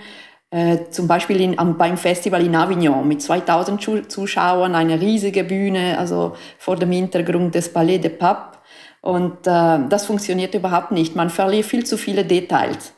Äh, 0.51 0.91
zum 0.91 1.09
Beispiel 1.09 1.41
in, 1.41 1.59
am, 1.59 1.79
beim 1.79 1.97
Festival 1.97 2.45
in 2.45 2.55
Avignon 2.55 3.09
mit 3.09 3.23
2000 3.23 4.13
Zuschauern, 4.13 4.75
eine 4.75 5.01
riesige 5.01 5.43
Bühne, 5.43 5.97
also 5.97 6.37
vor 6.59 6.77
dem 6.77 6.93
Hintergrund 6.93 7.55
des 7.55 7.73
Palais 7.73 7.97
de 7.97 8.11
Pape. 8.11 8.59
Und 9.01 9.47
äh, 9.47 9.79
das 9.89 10.05
funktioniert 10.05 10.55
überhaupt 10.55 10.93
nicht. 10.93 11.17
Man 11.17 11.31
verliert 11.31 11.65
viel 11.65 11.87
zu 11.87 11.97
viele 11.97 12.27
Details, 12.27 12.93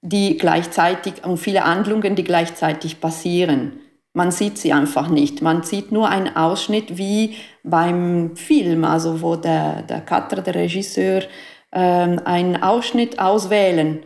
die 0.00 0.36
gleichzeitig 0.36 1.24
und 1.24 1.38
viele 1.38 1.64
Handlungen, 1.64 2.14
die 2.14 2.22
gleichzeitig 2.22 3.00
passieren. 3.00 3.80
Man 4.18 4.32
sieht 4.32 4.58
sie 4.58 4.72
einfach 4.72 5.08
nicht. 5.08 5.42
Man 5.42 5.62
sieht 5.62 5.92
nur 5.92 6.08
einen 6.08 6.34
Ausschnitt 6.36 6.98
wie 6.98 7.36
beim 7.62 8.34
Film, 8.36 8.84
also 8.84 9.22
wo 9.22 9.36
der, 9.36 9.82
der 9.82 10.00
Cutter, 10.00 10.42
der 10.42 10.56
Regisseur, 10.56 11.22
äh, 11.70 11.78
einen 11.78 12.62
Ausschnitt 12.62 13.18
auswählen 13.18 14.00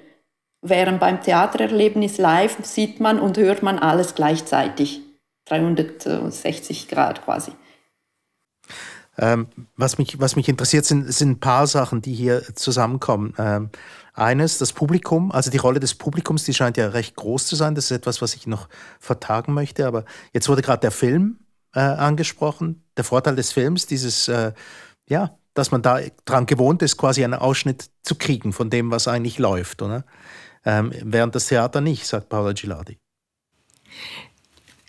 Während 0.65 1.01
beim 1.01 1.21
Theatererlebnis 1.21 2.19
live 2.19 2.59
sieht 2.63 3.01
man 3.01 3.19
und 3.19 3.37
hört 3.37 3.65
man 3.65 3.81
alles 3.81 4.15
gleichzeitig. 4.15 5.01
360 5.47 6.87
Grad 6.87 7.25
quasi. 7.25 7.51
Ähm, 9.19 9.47
was, 9.77 9.99
mich, 9.99 10.19
was 10.21 10.37
mich 10.37 10.49
interessiert, 10.49 10.85
sind, 10.85 11.13
sind 11.13 11.31
ein 11.31 11.41
paar 11.41 11.67
Sachen, 11.67 12.01
die 12.01 12.15
hier 12.15 12.43
zusammenkommen. 12.55 13.35
Ähm, 13.39 13.71
eines, 14.15 14.59
das 14.59 14.73
Publikum, 14.73 15.33
also 15.33 15.51
die 15.51 15.59
Rolle 15.59 15.81
des 15.81 15.95
Publikums, 15.95 16.45
die 16.45 16.55
scheint 16.55 16.77
ja 16.77 16.89
recht 16.89 17.17
groß 17.17 17.47
zu 17.47 17.57
sein. 17.57 17.75
Das 17.75 17.87
ist 17.87 17.91
etwas, 17.91 18.23
was 18.23 18.35
ich 18.35 18.47
noch 18.47 18.69
vertagen 18.99 19.55
möchte. 19.55 19.87
Aber 19.87 20.05
jetzt 20.33 20.49
wurde 20.49 20.63
gerade 20.63 20.81
der 20.81 20.91
Film 20.91 21.41
äh, 21.75 21.81
angesprochen. 21.81 22.85
Der 22.97 23.05
Vorteil 23.05 23.37
des 23.37 23.53
Films, 23.53 23.87
dieses, 23.87 24.29
äh, 24.29 24.53
ja, 25.09 25.37
dass 25.55 25.71
man 25.71 25.83
da 25.83 26.01
dran 26.25 26.47
gewohnt 26.47 26.83
ist, 26.83 26.97
quasi 26.97 27.25
einen 27.25 27.35
Ausschnitt 27.35 27.91
zu 28.03 28.15
kriegen 28.15 28.53
von 28.53 28.71
dem, 28.71 28.91
was 28.91 29.09
eigentlich 29.09 29.39
läuft, 29.39 29.83
oder? 29.83 30.05
ähm, 30.65 30.93
während 31.03 31.35
das 31.35 31.47
Theater 31.47 31.81
nicht, 31.81 32.07
sagt 32.07 32.29
Paula 32.29 32.53
Gilardi. 32.53 32.99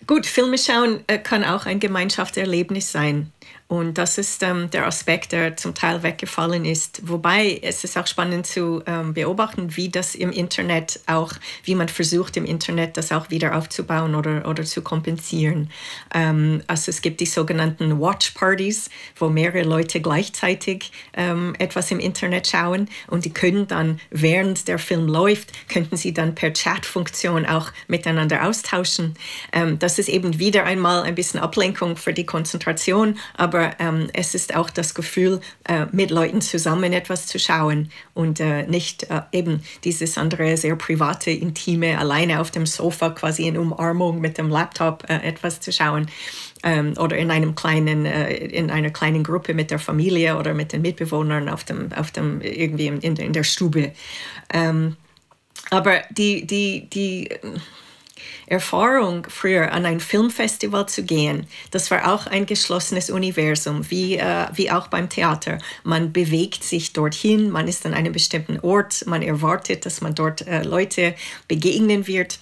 Gut, 0.06 0.26
Filme 0.26 0.58
schauen 0.58 1.02
äh, 1.06 1.18
kann 1.18 1.44
auch 1.44 1.66
ein 1.66 1.80
Gemeinschaftserlebnis 1.80 2.92
sein. 2.92 3.32
Und 3.66 3.96
das 3.96 4.18
ist 4.18 4.42
ähm, 4.42 4.70
der 4.70 4.86
Aspekt, 4.86 5.32
der 5.32 5.56
zum 5.56 5.74
Teil 5.74 6.02
weggefallen 6.02 6.66
ist. 6.66 7.08
Wobei 7.08 7.58
es 7.62 7.82
ist 7.82 7.96
auch 7.96 8.06
spannend 8.06 8.46
zu 8.46 8.82
ähm, 8.86 9.14
beobachten, 9.14 9.74
wie 9.76 9.88
das 9.88 10.14
im 10.14 10.30
Internet 10.30 11.00
auch, 11.06 11.32
wie 11.64 11.74
man 11.74 11.88
versucht 11.88 12.36
im 12.36 12.44
Internet 12.44 12.98
das 12.98 13.10
auch 13.10 13.30
wieder 13.30 13.56
aufzubauen 13.56 14.14
oder, 14.14 14.46
oder 14.46 14.64
zu 14.64 14.82
kompensieren. 14.82 15.70
Ähm, 16.14 16.62
also 16.66 16.90
es 16.90 17.00
gibt 17.00 17.20
die 17.20 17.26
sogenannten 17.26 17.98
Watch 18.00 18.32
Parties, 18.32 18.90
wo 19.16 19.30
mehrere 19.30 19.62
Leute 19.62 20.00
gleichzeitig 20.00 20.92
ähm, 21.14 21.54
etwas 21.58 21.90
im 21.90 22.00
Internet 22.00 22.46
schauen 22.46 22.88
und 23.06 23.24
die 23.24 23.32
können 23.32 23.66
dann, 23.66 23.98
während 24.10 24.68
der 24.68 24.78
Film 24.78 25.06
läuft, 25.06 25.68
könnten 25.70 25.96
sie 25.96 26.12
dann 26.12 26.34
per 26.34 26.52
Chat-Funktion 26.52 27.46
auch 27.46 27.72
miteinander 27.88 28.44
austauschen. 28.44 29.14
Ähm, 29.52 29.78
das 29.78 29.98
ist 29.98 30.10
eben 30.10 30.38
wieder 30.38 30.64
einmal 30.64 31.04
ein 31.04 31.14
bisschen 31.14 31.40
Ablenkung 31.40 31.96
für 31.96 32.12
die 32.12 32.26
Konzentration, 32.26 33.18
aber 33.34 33.53
aber 33.54 33.76
ähm, 33.78 34.08
es 34.12 34.34
ist 34.34 34.56
auch 34.56 34.68
das 34.68 34.94
Gefühl, 34.94 35.40
äh, 35.68 35.86
mit 35.92 36.10
Leuten 36.10 36.40
zusammen 36.40 36.92
etwas 36.92 37.26
zu 37.26 37.38
schauen 37.38 37.90
und 38.12 38.40
äh, 38.40 38.66
nicht 38.66 39.04
äh, 39.04 39.20
eben 39.30 39.62
dieses 39.84 40.18
andere 40.18 40.56
sehr 40.56 40.74
private, 40.74 41.30
intime, 41.30 41.96
alleine 41.96 42.40
auf 42.40 42.50
dem 42.50 42.66
Sofa 42.66 43.10
quasi 43.10 43.46
in 43.46 43.56
Umarmung 43.56 44.20
mit 44.20 44.38
dem 44.38 44.48
Laptop 44.48 45.04
äh, 45.08 45.18
etwas 45.18 45.60
zu 45.60 45.72
schauen. 45.72 46.10
Ähm, 46.64 46.94
oder 46.98 47.16
in 47.16 47.30
einem 47.30 47.54
kleinen, 47.54 48.06
äh, 48.06 48.34
in 48.34 48.72
einer 48.72 48.90
kleinen 48.90 49.22
Gruppe 49.22 49.54
mit 49.54 49.70
der 49.70 49.78
Familie 49.78 50.36
oder 50.36 50.52
mit 50.52 50.72
den 50.72 50.82
Mitbewohnern 50.82 51.48
auf 51.48 51.62
dem, 51.62 51.92
auf 51.92 52.10
dem 52.10 52.40
irgendwie 52.40 52.88
in, 52.88 53.16
in 53.16 53.32
der 53.32 53.44
Stube. 53.44 53.92
Ähm, 54.52 54.96
aber 55.70 56.02
die, 56.10 56.44
die, 56.44 56.88
die 56.90 57.28
Erfahrung, 58.46 59.26
früher 59.28 59.72
an 59.72 59.86
ein 59.86 60.00
Filmfestival 60.00 60.86
zu 60.86 61.02
gehen, 61.04 61.46
das 61.70 61.90
war 61.90 62.12
auch 62.12 62.26
ein 62.26 62.46
geschlossenes 62.46 63.10
Universum, 63.10 63.90
wie, 63.90 64.16
äh, 64.16 64.46
wie 64.54 64.70
auch 64.70 64.88
beim 64.88 65.08
Theater. 65.08 65.58
Man 65.82 66.12
bewegt 66.12 66.64
sich 66.64 66.92
dorthin, 66.92 67.50
man 67.50 67.68
ist 67.68 67.86
an 67.86 67.94
einem 67.94 68.12
bestimmten 68.12 68.60
Ort, 68.60 69.04
man 69.06 69.22
erwartet, 69.22 69.86
dass 69.86 70.00
man 70.00 70.14
dort 70.14 70.46
äh, 70.46 70.62
Leute 70.62 71.14
begegnen 71.48 72.06
wird 72.06 72.38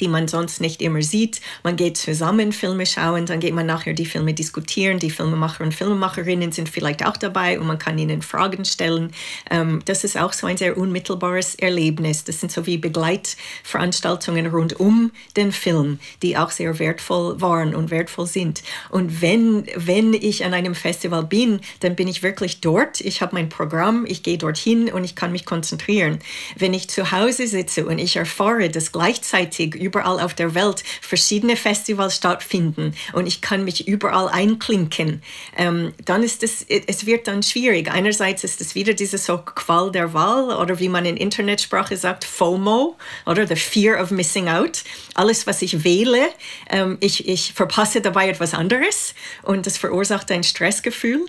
die 0.00 0.08
man 0.08 0.28
sonst 0.28 0.60
nicht 0.60 0.82
immer 0.82 1.02
sieht. 1.02 1.40
Man 1.62 1.76
geht 1.76 1.96
zusammen 1.96 2.52
Filme 2.52 2.86
schauen, 2.86 3.26
dann 3.26 3.40
geht 3.40 3.54
man 3.54 3.66
nachher 3.66 3.92
die 3.92 4.06
Filme 4.06 4.34
diskutieren. 4.34 4.98
Die 4.98 5.10
Filmemacher 5.10 5.62
und 5.62 5.74
Filmemacherinnen 5.74 6.52
sind 6.52 6.68
vielleicht 6.68 7.06
auch 7.06 7.16
dabei 7.16 7.60
und 7.60 7.66
man 7.66 7.78
kann 7.78 7.98
ihnen 7.98 8.22
Fragen 8.22 8.64
stellen. 8.64 9.12
Ähm, 9.50 9.80
das 9.84 10.04
ist 10.04 10.18
auch 10.18 10.32
so 10.32 10.46
ein 10.46 10.56
sehr 10.56 10.76
unmittelbares 10.76 11.54
Erlebnis. 11.54 12.24
Das 12.24 12.40
sind 12.40 12.50
so 12.50 12.66
wie 12.66 12.78
Begleitveranstaltungen 12.78 14.46
rund 14.46 14.80
um 14.80 15.12
den 15.36 15.52
Film, 15.52 15.98
die 16.22 16.36
auch 16.36 16.50
sehr 16.50 16.78
wertvoll 16.78 17.40
waren 17.40 17.74
und 17.74 17.90
wertvoll 17.90 18.26
sind. 18.26 18.62
Und 18.88 19.20
wenn, 19.20 19.66
wenn 19.76 20.14
ich 20.14 20.44
an 20.44 20.54
einem 20.54 20.74
Festival 20.74 21.24
bin, 21.24 21.60
dann 21.80 21.96
bin 21.96 22.08
ich 22.08 22.22
wirklich 22.22 22.60
dort. 22.60 23.00
Ich 23.00 23.20
habe 23.22 23.34
mein 23.34 23.48
Programm, 23.48 24.06
ich 24.06 24.22
gehe 24.22 24.38
dorthin 24.38 24.90
und 24.92 25.04
ich 25.04 25.14
kann 25.14 25.32
mich 25.32 25.44
konzentrieren. 25.44 26.18
Wenn 26.56 26.74
ich 26.74 26.88
zu 26.88 27.12
Hause 27.12 27.46
sitze 27.46 27.86
und 27.86 27.98
ich 27.98 28.16
erfahre, 28.16 28.70
dass 28.70 28.92
gleichzeitig 28.92 29.74
überall 29.90 30.20
auf 30.20 30.34
der 30.34 30.54
Welt 30.54 30.84
verschiedene 31.00 31.56
Festivals 31.56 32.16
stattfinden 32.16 32.94
und 33.12 33.26
ich 33.26 33.40
kann 33.40 33.64
mich 33.64 33.88
überall 33.88 34.28
einklinken, 34.28 35.20
ähm, 35.56 35.92
dann 36.04 36.22
ist 36.22 36.44
es, 36.44 36.64
es 36.68 37.06
wird 37.06 37.26
dann 37.26 37.42
schwierig. 37.42 37.90
Einerseits 37.90 38.44
ist 38.44 38.60
es 38.60 38.76
wieder 38.76 38.94
diese 38.94 39.18
so 39.18 39.38
Qual 39.38 39.90
der 39.90 40.14
Wahl 40.14 40.56
oder 40.56 40.78
wie 40.78 40.88
man 40.88 41.04
in 41.06 41.16
Internetsprache 41.16 41.96
sagt, 41.96 42.24
FOMO 42.24 42.96
oder 43.26 43.48
the 43.48 43.56
fear 43.56 44.00
of 44.00 44.12
missing 44.12 44.48
out. 44.48 44.84
Alles, 45.14 45.46
was 45.48 45.60
ich 45.60 45.82
wähle, 45.82 46.28
ähm, 46.70 46.96
ich, 47.00 47.28
ich 47.28 47.52
verpasse 47.52 48.00
dabei 48.00 48.28
etwas 48.28 48.54
anderes 48.54 49.14
und 49.42 49.66
das 49.66 49.76
verursacht 49.76 50.30
ein 50.30 50.44
Stressgefühl 50.44 51.26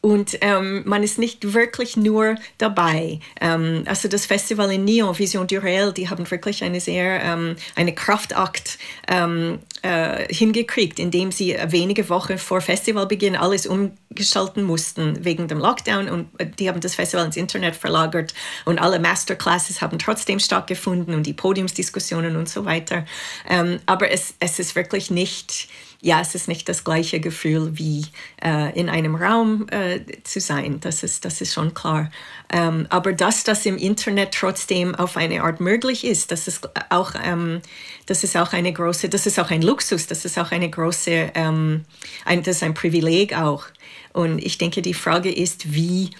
und 0.00 0.38
ähm, 0.40 0.82
man 0.84 1.04
ist 1.04 1.18
nicht 1.18 1.52
wirklich 1.52 1.96
nur 1.96 2.34
dabei. 2.58 3.20
Ähm, 3.40 3.84
also 3.86 4.08
das 4.08 4.26
Festival 4.26 4.72
in 4.72 4.84
Nyon, 4.84 5.16
Vision 5.16 5.46
du 5.46 5.60
Réel, 5.60 5.92
die 5.92 6.08
haben 6.08 6.28
wirklich 6.30 6.64
eine 6.64 6.80
sehr, 6.80 7.22
ähm, 7.22 7.56
eine 7.76 7.94
Kraftakt 8.00 8.78
ähm, 9.08 9.60
äh, 9.82 10.32
hingekriegt, 10.32 10.98
indem 10.98 11.32
sie 11.32 11.56
wenige 11.68 12.08
Wochen 12.08 12.38
vor 12.38 12.60
Festivalbeginn 12.60 13.36
alles 13.36 13.66
umgestalten 13.66 14.62
mussten 14.62 15.24
wegen 15.24 15.48
dem 15.48 15.58
Lockdown 15.58 16.08
und 16.08 16.28
äh, 16.38 16.46
die 16.46 16.68
haben 16.68 16.80
das 16.80 16.94
Festival 16.94 17.26
ins 17.26 17.36
Internet 17.36 17.76
verlagert 17.76 18.34
und 18.64 18.78
alle 18.78 18.98
Masterclasses 18.98 19.80
haben 19.80 19.98
trotzdem 19.98 20.38
stattgefunden 20.38 21.14
und 21.14 21.24
die 21.24 21.32
Podiumsdiskussionen 21.32 22.36
und 22.36 22.48
so 22.48 22.64
weiter. 22.64 23.04
Ähm, 23.48 23.80
aber 23.86 24.10
es, 24.10 24.34
es 24.40 24.58
ist 24.58 24.76
wirklich 24.76 25.10
nicht 25.10 25.68
ja, 26.02 26.20
es 26.20 26.34
ist 26.34 26.48
nicht 26.48 26.68
das 26.68 26.82
gleiche 26.82 27.20
Gefühl 27.20 27.76
wie 27.78 28.06
äh, 28.42 28.78
in 28.78 28.88
einem 28.88 29.16
Raum 29.16 29.66
äh, 29.70 30.00
zu 30.24 30.40
sein. 30.40 30.80
Das 30.80 31.02
ist, 31.02 31.24
das 31.24 31.40
ist 31.40 31.52
schon 31.52 31.74
klar. 31.74 32.10
Ähm, 32.50 32.86
aber 32.88 33.12
dass 33.12 33.44
das 33.44 33.66
im 33.66 33.76
Internet 33.76 34.32
trotzdem 34.32 34.94
auf 34.94 35.16
eine 35.16 35.42
Art 35.42 35.60
möglich 35.60 36.04
ist, 36.04 36.32
das 36.32 36.48
ist 36.48 36.68
auch, 36.88 37.12
ähm, 37.22 37.60
das 38.06 38.24
ist 38.24 38.36
auch 38.36 38.52
eine 38.54 38.72
große, 38.72 39.10
das 39.10 39.26
ist 39.26 39.38
auch 39.38 39.50
ein 39.50 39.62
Luxus, 39.70 40.08
das 40.08 40.24
ist 40.24 40.36
auch 40.38 40.50
eine 40.50 40.68
große, 40.68 41.30
ähm, 41.34 41.84
ein, 42.24 42.42
das 42.42 42.56
ist 42.56 42.62
ein 42.64 42.74
Privileg 42.74 43.36
auch. 43.36 43.64
Und 44.12 44.44
ich 44.44 44.58
denke, 44.58 44.82
die 44.82 44.94
Frage 44.94 45.32
ist, 45.32 45.72
wie 45.72 46.10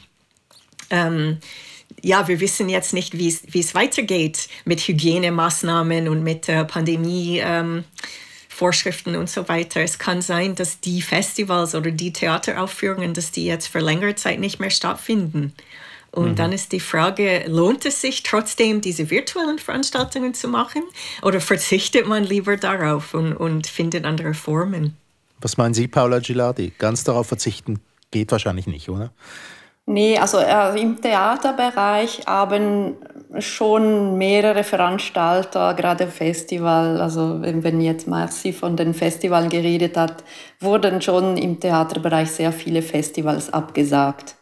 ähm, 0.90 1.38
ja, 2.00 2.28
wir 2.28 2.38
wissen 2.38 2.69
jetzt 2.69 2.95
nicht, 2.95 3.19
wie 3.19 3.28
es 3.28 3.75
weitergeht 3.75 4.49
mit 4.64 4.80
Hygienemaßnahmen 4.80 6.09
und 6.09 6.23
mit 6.23 6.47
der 6.47 6.64
Pandemie. 6.64 7.40
Ähm, 7.45 7.85
Vorschriften 8.61 9.16
und 9.16 9.30
so 9.30 9.49
weiter. 9.49 9.80
Es 9.80 9.99
kann 9.99 10.21
sein, 10.21 10.54
dass 10.54 10.80
die 10.80 11.00
Festivals 11.00 11.75
oder 11.75 11.90
die 11.90 12.12
Theateraufführungen, 12.12 13.14
dass 13.14 13.30
die 13.30 13.47
jetzt 13.47 13.69
für 13.69 13.78
längere 13.78 14.16
Zeit 14.16 14.38
nicht 14.38 14.61
mehr 14.61 14.69
stattfinden. 14.69 15.54
Und 16.12 16.31
mhm. 16.31 16.37
dann 16.37 16.52
ist 16.52 16.73
die 16.73 16.81
Frage, 16.81 17.45
lohnt 17.47 17.87
es 17.87 18.00
sich 18.00 18.23
trotzdem, 18.23 18.81
diese 18.81 19.11
virtuellen 19.11 19.59
Veranstaltungen 19.59 20.35
zu 20.35 20.49
machen 20.49 20.83
oder 21.23 21.40
verzichtet 21.40 22.09
man 22.09 22.25
lieber 22.25 22.57
darauf 22.57 23.14
und, 23.14 23.33
und 23.35 23.67
findet 23.67 24.05
andere 24.05 24.35
Formen? 24.35 24.97
Was 25.40 25.57
meinen 25.57 25.75
Sie, 25.75 25.88
Paula 25.88 26.19
Gilardi? 26.19 26.73
Ganz 26.79 27.05
darauf 27.05 27.29
verzichten 27.29 27.81
geht 28.11 28.33
wahrscheinlich 28.33 28.67
nicht, 28.67 28.88
oder? 28.88 29.12
Nee, 29.87 30.19
also 30.19 30.38
äh, 30.38 30.81
im 30.81 31.00
Theaterbereich 31.00 32.23
haben 32.26 32.97
schon 33.38 34.19
mehrere 34.19 34.62
Veranstalter, 34.62 35.75
gerade 35.75 36.07
Festival, 36.07 37.00
also 37.00 37.40
wenn, 37.40 37.64
wenn 37.64 37.81
jetzt 37.81 38.07
Marci 38.07 38.52
von 38.52 38.76
den 38.76 38.95
Festivals 38.95 39.50
geredet 39.50 39.97
hat, 39.97 40.23
wurden 40.61 41.00
schon 41.00 41.37
im 41.37 41.59
Theaterbereich 41.59 42.31
sehr 42.31 42.52
viele 42.52 42.83
Festivals 42.83 43.52
abgesagt. 43.52 44.37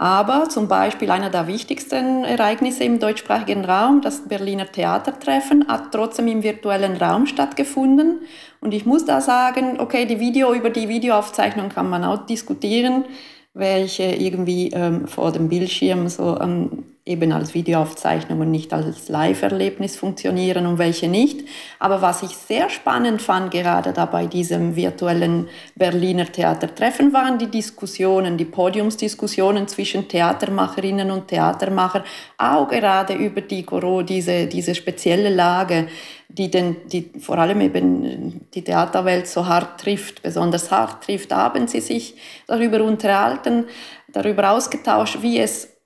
Aber 0.00 0.48
zum 0.48 0.68
Beispiel 0.68 1.10
einer 1.10 1.28
der 1.28 1.48
wichtigsten 1.48 2.22
Ereignisse 2.24 2.84
im 2.84 3.00
deutschsprachigen 3.00 3.64
Raum, 3.64 4.00
das 4.00 4.28
Berliner 4.28 4.70
Theatertreffen, 4.70 5.66
hat 5.66 5.90
trotzdem 5.90 6.28
im 6.28 6.44
virtuellen 6.44 6.96
Raum 6.96 7.26
stattgefunden. 7.26 8.20
Und 8.60 8.72
ich 8.72 8.86
muss 8.86 9.04
da 9.06 9.20
sagen, 9.20 9.80
okay, 9.80 10.06
die 10.06 10.20
Video 10.20 10.54
über 10.54 10.70
die 10.70 10.88
Videoaufzeichnung 10.88 11.68
kann 11.68 11.90
man 11.90 12.04
auch 12.04 12.26
diskutieren, 12.26 13.06
welche 13.54 14.04
irgendwie 14.04 14.70
ähm, 14.70 15.08
vor 15.08 15.32
dem 15.32 15.48
Bildschirm 15.48 16.08
so 16.08 16.38
ähm, 16.40 16.84
eben 17.08 17.32
als 17.32 17.54
Videoaufzeichnung 17.54 18.40
und 18.40 18.50
nicht 18.50 18.72
als 18.72 19.08
Live-Erlebnis 19.08 19.96
funktionieren 19.96 20.66
und 20.66 20.78
welche 20.78 21.08
nicht. 21.08 21.48
Aber 21.78 22.02
was 22.02 22.22
ich 22.22 22.36
sehr 22.36 22.68
spannend 22.68 23.22
fand, 23.22 23.50
gerade 23.50 23.92
da 23.92 24.04
bei 24.04 24.26
diesem 24.26 24.76
virtuellen 24.76 25.48
Berliner 25.74 26.30
Theatertreffen, 26.30 27.12
waren 27.12 27.38
die 27.38 27.46
Diskussionen, 27.46 28.36
die 28.36 28.44
Podiumsdiskussionen 28.44 29.66
zwischen 29.68 30.06
Theatermacherinnen 30.06 31.10
und 31.10 31.28
Theatermacher, 31.28 32.04
auch 32.36 32.68
gerade 32.68 33.14
über 33.14 33.40
die, 33.40 33.64
diese, 34.06 34.46
diese 34.46 34.74
spezielle 34.74 35.30
Lage, 35.30 35.88
die, 36.28 36.50
den, 36.50 36.76
die 36.88 37.10
vor 37.18 37.38
allem 37.38 37.62
eben 37.62 38.46
die 38.52 38.62
Theaterwelt 38.62 39.26
so 39.26 39.46
hart 39.46 39.80
trifft, 39.80 40.22
besonders 40.22 40.70
hart 40.70 41.04
trifft, 41.04 41.32
haben 41.32 41.66
sie 41.68 41.80
sich 41.80 42.16
darüber 42.46 42.84
unterhalten, 42.84 43.64
darüber 44.12 44.50
ausgetauscht, 44.50 45.22
wie 45.22 45.38
es 45.38 45.77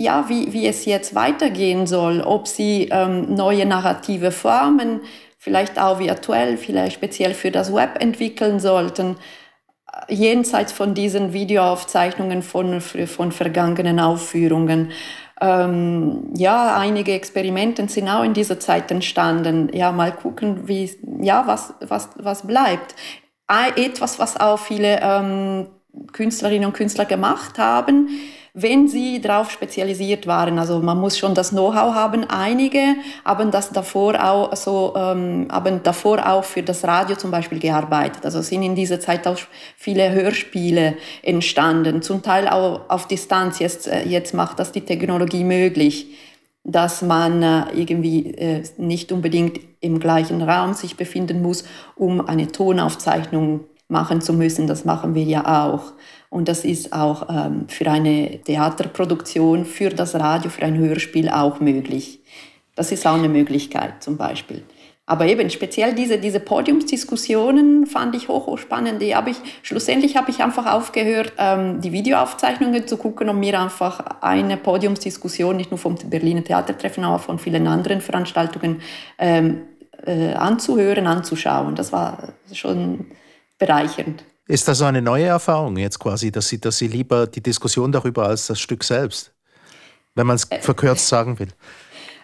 ja, 0.00 0.30
wie, 0.30 0.50
wie 0.54 0.66
es 0.66 0.86
jetzt 0.86 1.14
weitergehen 1.14 1.86
soll, 1.86 2.22
ob 2.22 2.48
sie 2.48 2.88
ähm, 2.90 3.34
neue 3.34 3.66
narrative 3.66 4.32
Formen, 4.32 5.02
vielleicht 5.36 5.78
auch 5.78 5.98
virtuell, 5.98 6.56
vielleicht 6.56 6.94
speziell 6.94 7.34
für 7.34 7.50
das 7.50 7.74
Web 7.74 8.02
entwickeln 8.02 8.60
sollten, 8.60 9.16
äh, 10.08 10.14
jenseits 10.14 10.72
von 10.72 10.94
diesen 10.94 11.34
Videoaufzeichnungen 11.34 12.42
von, 12.42 12.80
von 12.80 13.30
vergangenen 13.30 14.00
Aufführungen. 14.00 14.92
Ähm, 15.38 16.32
ja, 16.34 16.78
einige 16.78 17.12
Experimente 17.12 17.86
sind 17.86 18.08
auch 18.08 18.24
in 18.24 18.32
dieser 18.32 18.58
Zeit 18.58 18.90
entstanden. 18.90 19.68
Ja, 19.74 19.92
mal 19.92 20.12
gucken, 20.12 20.66
wie, 20.66 20.90
ja, 21.20 21.46
was, 21.46 21.74
was, 21.80 22.08
was 22.16 22.46
bleibt. 22.46 22.94
Etwas, 23.76 24.18
was 24.18 24.40
auch 24.40 24.58
viele 24.58 24.98
ähm, 25.02 25.66
Künstlerinnen 26.12 26.64
und 26.64 26.72
Künstler 26.72 27.04
gemacht 27.04 27.58
haben, 27.58 28.08
wenn 28.54 28.88
sie 28.88 29.20
darauf 29.20 29.50
spezialisiert 29.50 30.26
waren. 30.26 30.58
Also 30.58 30.80
man 30.80 30.98
muss 30.98 31.18
schon 31.18 31.34
das 31.34 31.50
Know-how 31.50 31.94
haben. 31.94 32.24
Einige 32.28 32.96
haben 33.24 33.50
das 33.50 33.70
davor 33.70 34.22
auch 34.22 34.54
so, 34.56 34.94
ähm, 34.96 35.48
haben 35.50 35.82
davor 35.82 36.28
auch 36.28 36.44
für 36.44 36.62
das 36.62 36.84
Radio 36.84 37.16
zum 37.16 37.30
Beispiel 37.30 37.58
gearbeitet. 37.58 38.24
Also 38.24 38.42
sind 38.42 38.62
in 38.62 38.74
dieser 38.74 39.00
Zeit 39.00 39.26
auch 39.26 39.38
viele 39.76 40.12
Hörspiele 40.12 40.96
entstanden, 41.22 42.02
zum 42.02 42.22
Teil 42.22 42.48
auch 42.48 42.82
auf 42.88 43.06
Distanz. 43.06 43.58
Jetzt, 43.58 43.88
äh, 43.88 44.04
jetzt 44.04 44.34
macht 44.34 44.58
das 44.58 44.72
die 44.72 44.82
Technologie 44.82 45.44
möglich 45.44 46.08
dass 46.64 47.02
man 47.02 47.42
äh, 47.42 47.64
irgendwie 47.72 48.34
äh, 48.34 48.62
nicht 48.76 49.12
unbedingt 49.12 49.60
im 49.80 49.98
gleichen 49.98 50.42
Raum 50.42 50.74
sich 50.74 50.96
befinden 50.96 51.42
muss, 51.42 51.64
um 51.96 52.26
eine 52.26 52.52
Tonaufzeichnung 52.52 53.60
machen 53.88 54.20
zu 54.20 54.32
müssen. 54.32 54.66
Das 54.66 54.84
machen 54.84 55.14
wir 55.14 55.24
ja 55.24 55.64
auch. 55.66 55.92
Und 56.30 56.48
das 56.48 56.64
ist 56.64 56.92
auch 56.92 57.28
ähm, 57.28 57.68
für 57.68 57.90
eine 57.90 58.40
Theaterproduktion, 58.42 59.64
für 59.64 59.90
das 59.90 60.14
Radio, 60.14 60.48
für 60.50 60.62
ein 60.62 60.78
Hörspiel 60.78 61.28
auch 61.28 61.60
möglich. 61.60 62.20
Das 62.76 62.92
ist 62.92 63.06
auch 63.06 63.14
eine 63.14 63.28
Möglichkeit 63.28 64.02
zum 64.02 64.16
Beispiel. 64.16 64.62
Aber 65.10 65.26
eben 65.26 65.50
speziell 65.50 65.92
diese, 65.92 66.18
diese 66.18 66.38
Podiumsdiskussionen 66.38 67.84
fand 67.86 68.14
ich 68.14 68.28
hoch, 68.28 68.46
hoch 68.46 68.58
spannend. 68.58 69.02
Die 69.02 69.16
habe 69.16 69.30
ich, 69.30 69.38
schlussendlich 69.62 70.16
habe 70.16 70.30
ich 70.30 70.40
einfach 70.40 70.72
aufgehört, 70.72 71.32
ähm, 71.36 71.80
die 71.80 71.90
Videoaufzeichnungen 71.90 72.86
zu 72.86 72.96
gucken 72.96 73.28
und 73.28 73.40
mir 73.40 73.60
einfach 73.60 73.98
eine 74.20 74.56
Podiumsdiskussion, 74.56 75.56
nicht 75.56 75.72
nur 75.72 75.78
vom 75.78 75.96
Berliner 75.96 76.44
Theatertreffen, 76.44 77.02
aber 77.02 77.18
von 77.18 77.40
vielen 77.40 77.66
anderen 77.66 78.00
Veranstaltungen 78.00 78.82
ähm, 79.18 79.62
äh, 80.06 80.34
anzuhören, 80.34 81.08
anzuschauen. 81.08 81.74
Das 81.74 81.92
war 81.92 82.34
schon 82.52 83.06
bereichernd. 83.58 84.22
Ist 84.50 84.66
das 84.66 84.82
eine 84.82 85.00
neue 85.00 85.26
Erfahrung 85.26 85.76
jetzt 85.76 86.00
quasi, 86.00 86.32
dass 86.32 86.48
Sie, 86.48 86.60
dass 86.60 86.76
Sie 86.76 86.88
lieber 86.88 87.28
die 87.28 87.40
Diskussion 87.40 87.92
darüber 87.92 88.26
als 88.26 88.48
das 88.48 88.58
Stück 88.58 88.82
selbst, 88.82 89.32
wenn 90.16 90.26
man 90.26 90.34
es 90.34 90.50
äh, 90.50 90.60
verkürzt 90.60 91.06
sagen 91.06 91.38
will? 91.38 91.50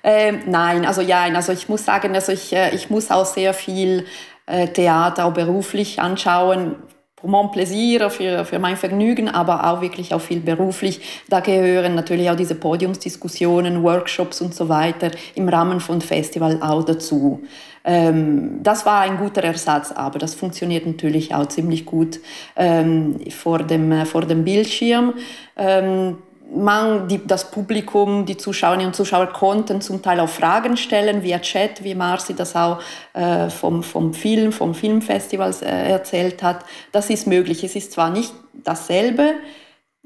Ähm, 0.03 0.41
nein, 0.47 0.85
also 0.85 1.03
ja, 1.03 1.23
also 1.23 1.53
ich 1.53 1.69
muss 1.69 1.85
sagen, 1.85 2.17
also 2.17 2.33
ich, 2.33 2.53
äh, 2.53 2.75
ich 2.75 2.91
muss 2.91 3.13
auch 3.13 3.27
sehr 3.27 3.55
viel 3.55 4.07
äh, 4.47 4.67
Theater 4.67 5.27
auch 5.27 5.35
beruflich 5.35 6.01
anschauen, 6.01 6.75
pour 7.15 7.31
mon 7.31 7.51
plaisir, 7.51 8.11
für, 8.11 8.45
für 8.45 8.59
mein 8.59 8.77
Vergnügen, 8.77 9.29
aber 9.29 9.71
auch 9.71 9.81
wirklich 9.81 10.13
auch 10.13 10.21
viel 10.21 10.41
beruflich. 10.41 11.23
Da 11.29 11.41
gehören 11.41 11.95
natürlich 11.95 12.29
auch 12.29 12.37
diese 12.37 12.57
Podiumsdiskussionen, 12.57 13.83
Workshops 13.83 14.41
und 14.41 14.55
so 14.55 14.69
weiter 14.69 15.13
im 15.35 15.49
Rahmen 15.49 15.81
von 15.81 16.01
Festival 16.01 16.61
auch 16.61 16.85
dazu. 16.85 17.43
Ähm, 17.87 18.65
das 18.65 18.85
war 18.85 19.03
ein 19.03 19.17
guter 19.17 19.45
Ersatz, 19.45 19.93
aber 19.93 20.19
das 20.19 20.35
funktioniert 20.35 20.85
natürlich 20.87 21.33
auch 21.33 21.47
ziemlich 21.47 21.87
gut 21.87 22.19
ähm, 22.57 23.21
vor, 23.31 23.61
dem, 23.61 23.93
äh, 23.93 24.05
vor 24.05 24.23
dem 24.23 24.45
Bildschirm. 24.45 25.15
Ähm, 25.57 26.19
man, 26.53 27.07
die, 27.07 27.25
das 27.25 27.51
Publikum, 27.53 28.27
die 28.27 28.37
Zuschauerinnen 28.37 28.89
und 28.89 28.97
Zuschauer 28.97 29.29
konnten 29.29 29.81
zum 29.81 30.03
Teil 30.03 30.19
auch 30.19 30.29
Fragen 30.29 30.77
stellen 30.77 31.23
via 31.23 31.39
Chat, 31.39 31.85
wie 31.85 31.95
Marci 31.95 32.35
das 32.35 32.57
auch 32.57 32.81
äh, 33.15 33.51
vom, 33.51 33.85
vom 33.85 34.13
Film, 34.13 34.51
vom 34.51 34.75
Filmfestival 34.75 35.55
äh, 35.63 35.93
erzählt 35.93 36.43
hat. 36.43 36.65
Das 36.91 37.09
ist 37.09 37.29
möglich. 37.29 37.63
Es 37.63 37.77
ist 37.77 37.93
zwar 37.93 38.11
nicht 38.11 38.35
dasselbe, 38.53 39.35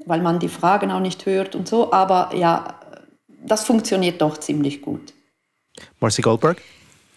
weil 0.05 0.21
man 0.21 0.39
die 0.39 0.49
Fragen 0.49 0.91
auch 0.91 0.99
nicht 0.99 1.25
hört 1.25 1.55
und 1.55 1.67
so, 1.67 1.91
aber 1.91 2.29
ja, 2.35 2.79
das 3.43 3.63
funktioniert 3.63 4.21
doch 4.21 4.37
ziemlich 4.37 4.83
gut. 4.83 5.13
Marci 5.99 6.21
Goldberg? 6.21 6.61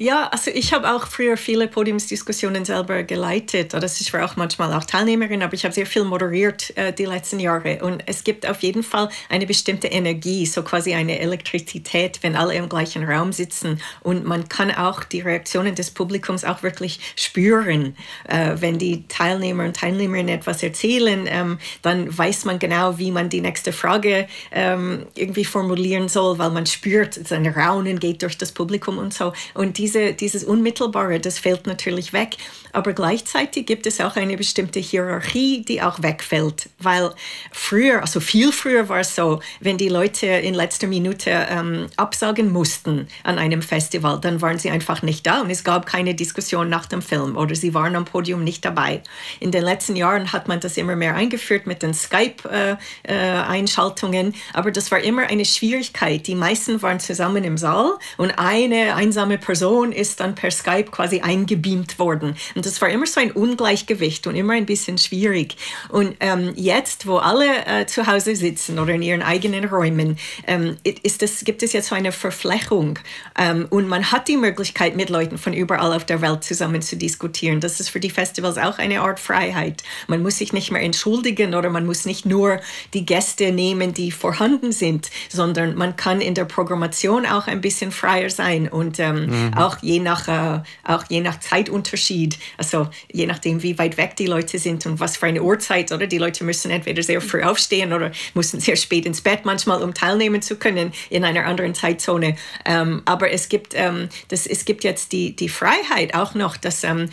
Ja, 0.05 0.29
also 0.29 0.51
ich 0.51 0.75
habe 0.75 0.95
auch 0.95 1.07
früher 1.07 1.39
viele 1.39 1.67
Podiumsdiskussionen 1.67 2.67
selber 2.67 3.05
geleitet. 3.05 3.73
Oder 3.73 3.87
ich 3.87 4.13
war 4.13 4.27
auch 4.27 4.37
manchmal 4.37 4.71
auch 4.75 4.85
Teilnehmerin, 4.85 5.43
aber 5.43 5.55
ich 5.55 5.65
habe 5.65 5.73
sehr 5.75 5.87
viel 5.87 6.05
moderiert 6.05 6.77
äh, 6.77 6.93
die 6.93 7.07
letzten 7.07 7.41
Jahre. 7.41 7.83
Und 7.83 8.03
es 8.05 8.23
gibt 8.23 8.47
auf 8.47 8.63
jeden 8.63 8.83
Fall 8.83 9.09
eine 9.31 9.47
bestimmte 9.47 9.89
Energie, 9.89 10.45
so 10.45 10.63
quasi 10.63 10.93
eine 10.93 11.21
Elektrizität, 11.21 12.19
wenn 12.21 12.37
alle 12.37 12.53
im 12.55 12.69
gleichen 12.69 13.03
Raum 13.03 13.33
sitzen. 13.33 13.81
Und 14.03 14.27
man 14.27 14.47
kann 14.51 14.71
auch 14.71 15.05
die 15.05 15.23
Reaktionen 15.23 15.75
des 15.75 15.91
Publikums 15.91 16.45
auch 16.45 16.63
wirklich 16.63 17.01
spüren. 17.17 17.97
Äh, 18.29 18.57
wenn 18.57 18.77
die 18.77 19.09
Teilnehmer 19.09 19.65
und 19.65 19.77
Teilnehmerinnen 19.77 20.35
etwas 20.35 20.63
erzählen, 20.63 21.27
ähm, 21.27 21.59
dann 21.81 22.19
weiß 22.19 22.45
man 22.45 22.59
genau, 22.59 22.99
wie 22.99 23.11
man 23.11 23.31
die 23.31 23.41
nächste 23.41 23.73
Frage 23.73 24.29
ähm, 24.53 25.07
irgendwie 25.15 25.47
formulieren 25.47 26.11
soll, 26.11 26.37
weil 26.37 26.51
man 26.51 26.67
spürt, 26.67 27.15
sein 27.15 27.47
Raunen 27.47 27.99
geht 27.99 28.21
durch 28.21 28.37
das 28.37 28.53
Publikum 28.53 28.99
und 28.99 29.15
so. 29.15 29.33
Und 29.55 29.79
die 29.79 29.94
diese, 29.95 30.13
dieses 30.15 30.45
Unmittelbare, 30.45 31.21
das 31.21 31.39
fällt 31.39 31.67
natürlich 31.67 32.13
weg. 32.13 32.37
Aber 32.75 32.93
gleichzeitig 32.93 33.65
gibt 33.67 33.87
es 33.87 34.01
auch 34.01 34.17
eine 34.17 34.37
bestimmte 34.37 34.81
Hierarchie, 34.81 35.65
die 35.65 35.81
auch 35.81 36.03
wegfällt. 36.03 36.69
Weil 36.81 37.15
früher, 37.53 38.01
also 38.01 38.19
viel 38.19 38.51
früher 38.53 38.89
war 38.89 38.99
es 39.01 39.15
so, 39.15 39.39
wenn 39.61 39.79
die 39.79 39.89
Leute 39.89 40.27
in 40.27 40.55
letzter 40.55 40.89
Minute 40.89 41.47
ähm, 41.49 41.87
absagen 41.97 42.51
mussten 42.53 43.07
an 43.23 43.39
einem 43.39 43.63
Festival, 43.63 44.21
dann 44.21 44.43
waren 44.43 44.59
sie 44.59 44.71
einfach 44.71 45.03
nicht 45.03 45.25
da 45.27 45.43
und 45.43 45.51
es 45.51 45.63
gab 45.63 45.87
keine 45.87 46.17
Diskussion 46.17 46.69
nach 46.69 46.87
dem 46.87 47.01
Film 47.01 47.37
oder 47.37 47.55
sie 47.55 47.75
waren 47.75 47.95
am 47.95 48.05
Podium 48.05 48.43
nicht 48.43 48.65
dabei. 48.65 49.05
In 49.39 49.53
den 49.53 49.63
letzten 49.63 49.95
Jahren 49.95 50.33
hat 50.33 50.49
man 50.49 50.59
das 50.59 50.77
immer 50.77 50.97
mehr 50.97 51.15
eingeführt 51.15 51.69
mit 51.69 51.83
den 51.83 51.95
Skype-Einschaltungen, 51.95 54.27
äh, 54.27 54.31
äh, 54.31 54.33
aber 54.53 54.73
das 54.73 54.91
war 54.91 54.99
immer 54.99 55.29
eine 55.29 55.45
Schwierigkeit. 55.45 56.27
Die 56.27 56.35
meisten 56.35 56.83
waren 56.83 56.99
zusammen 56.99 57.45
im 57.45 57.57
Saal 57.57 57.93
und 58.17 58.33
eine 58.33 58.97
einsame 58.97 59.39
Person 59.39 59.93
ist 59.93 60.19
dann 60.19 60.35
per 60.35 60.51
Skype 60.51 60.91
quasi 60.91 61.21
eingebeamt 61.21 62.01
worden. 62.01 62.35
Und 62.57 62.64
das 62.65 62.81
war 62.81 62.89
immer 62.89 63.07
so 63.07 63.21
ein 63.21 63.33
Ungleichgewicht 63.33 64.27
und 64.27 64.37
immer 64.37 64.53
ein 64.53 64.67
bisschen 64.67 64.99
schwierig. 64.99 65.57
Und 65.89 66.17
ähm, 66.21 66.53
jetzt, 66.55 67.07
wo 67.07 67.17
alle 67.17 67.67
äh, 67.67 67.87
zu 67.87 68.07
Hause 68.07 68.37
sitzen 68.37 68.79
oder 68.79 68.95
in 68.95 69.03
ihren 69.03 69.23
eigenen 69.23 69.65
Räumen, 69.65 70.19
ähm, 70.47 70.77
ist 70.85 71.23
das, 71.23 71.45
gibt 71.45 71.63
es 71.63 71.73
jetzt 71.73 71.89
so 71.89 71.95
eine 71.95 72.13
Verflechung. 72.13 72.99
Ähm, 73.39 73.67
und 73.71 73.89
man 73.89 74.13
hat 74.13 74.29
die 74.29 74.37
Möglichkeit, 74.37 74.97
mit 74.97 75.11
Leuten 75.11 75.39
von 75.39 75.53
überall 75.53 75.93
auf 75.93 76.05
der 76.05 76.21
Welt 76.21 76.45
zusammen 76.45 76.83
zu 76.83 76.97
diskutieren. 76.97 77.61
Das 77.61 77.81
ist 77.81 77.89
für 77.89 78.01
die 78.01 78.11
Festivals 78.11 78.59
auch 78.59 78.79
eine 78.79 79.01
Art 79.01 79.19
Freiheit. 79.19 79.83
Man 80.09 80.23
muss 80.23 80.39
sich 80.39 80.53
nicht 80.53 80.71
mehr 80.71 80.83
entschuldigen 80.83 81.55
oder 81.55 81.71
man 81.71 81.87
muss 81.87 82.05
nicht 82.05 82.27
nur 82.27 82.61
die 82.93 83.07
Gäste 83.07 83.53
nehmen, 83.53 83.95
die 83.95 84.11
vorhanden 84.11 84.73
sind, 84.73 85.11
sondern 85.29 85.75
man 85.75 85.97
kann 85.97 86.21
in 86.21 86.35
der 86.35 86.45
Programmation 86.45 87.27
auch 87.27 87.47
ein 87.47 87.61
bisschen 87.61 87.93
freier 87.93 88.31
sein 88.31 88.69
und 88.69 89.01
ähm, 89.01 89.27
mhm 89.27 89.55
auch 89.57 89.79
je 89.81 90.01
nach, 90.01 90.29
äh, 90.29 90.61
auch 90.85 91.05
je 91.09 91.21
nach 91.21 91.41
Zeitunterschied, 91.41 92.39
also 92.57 92.89
je 93.13 93.27
nachdem, 93.27 93.63
wie 93.63 93.79
weit 93.79 93.97
weg 93.97 94.17
die 94.17 94.27
Leute 94.27 94.59
sind 94.59 94.85
und 94.87 95.01
was 95.01 95.17
für 95.17 95.27
eine 95.27 95.43
Uhrzeit, 95.43 95.93
oder? 95.93 96.07
Die 96.07 96.19
Leute 96.19 96.45
müssen 96.45 96.71
entweder 96.71 97.03
sehr 97.03 97.21
früh 97.21 97.43
aufstehen 97.43 97.93
oder 97.93 98.11
müssen 98.35 98.61
sehr 98.61 98.77
spät 98.77 99.07
ins 99.07 99.21
Bett 99.21 99.45
manchmal, 99.45 99.83
um 99.83 99.95
teilnehmen 99.95 100.43
zu 100.43 100.57
können 100.57 100.93
in 101.11 101.25
einer 101.25 101.47
anderen 101.47 101.75
Zeitzone. 101.75 102.37
Ähm, 102.65 103.03
aber 103.05 103.31
es 103.31 103.49
gibt, 103.49 103.75
ähm, 103.75 104.09
das, 104.29 104.47
es 104.47 104.65
gibt 104.65 104.85
jetzt 104.85 105.13
die, 105.13 105.35
die 105.35 105.49
Freiheit 105.49 106.15
auch 106.15 106.35
noch, 106.35 106.57
dass 106.57 106.85
ähm, 106.85 107.11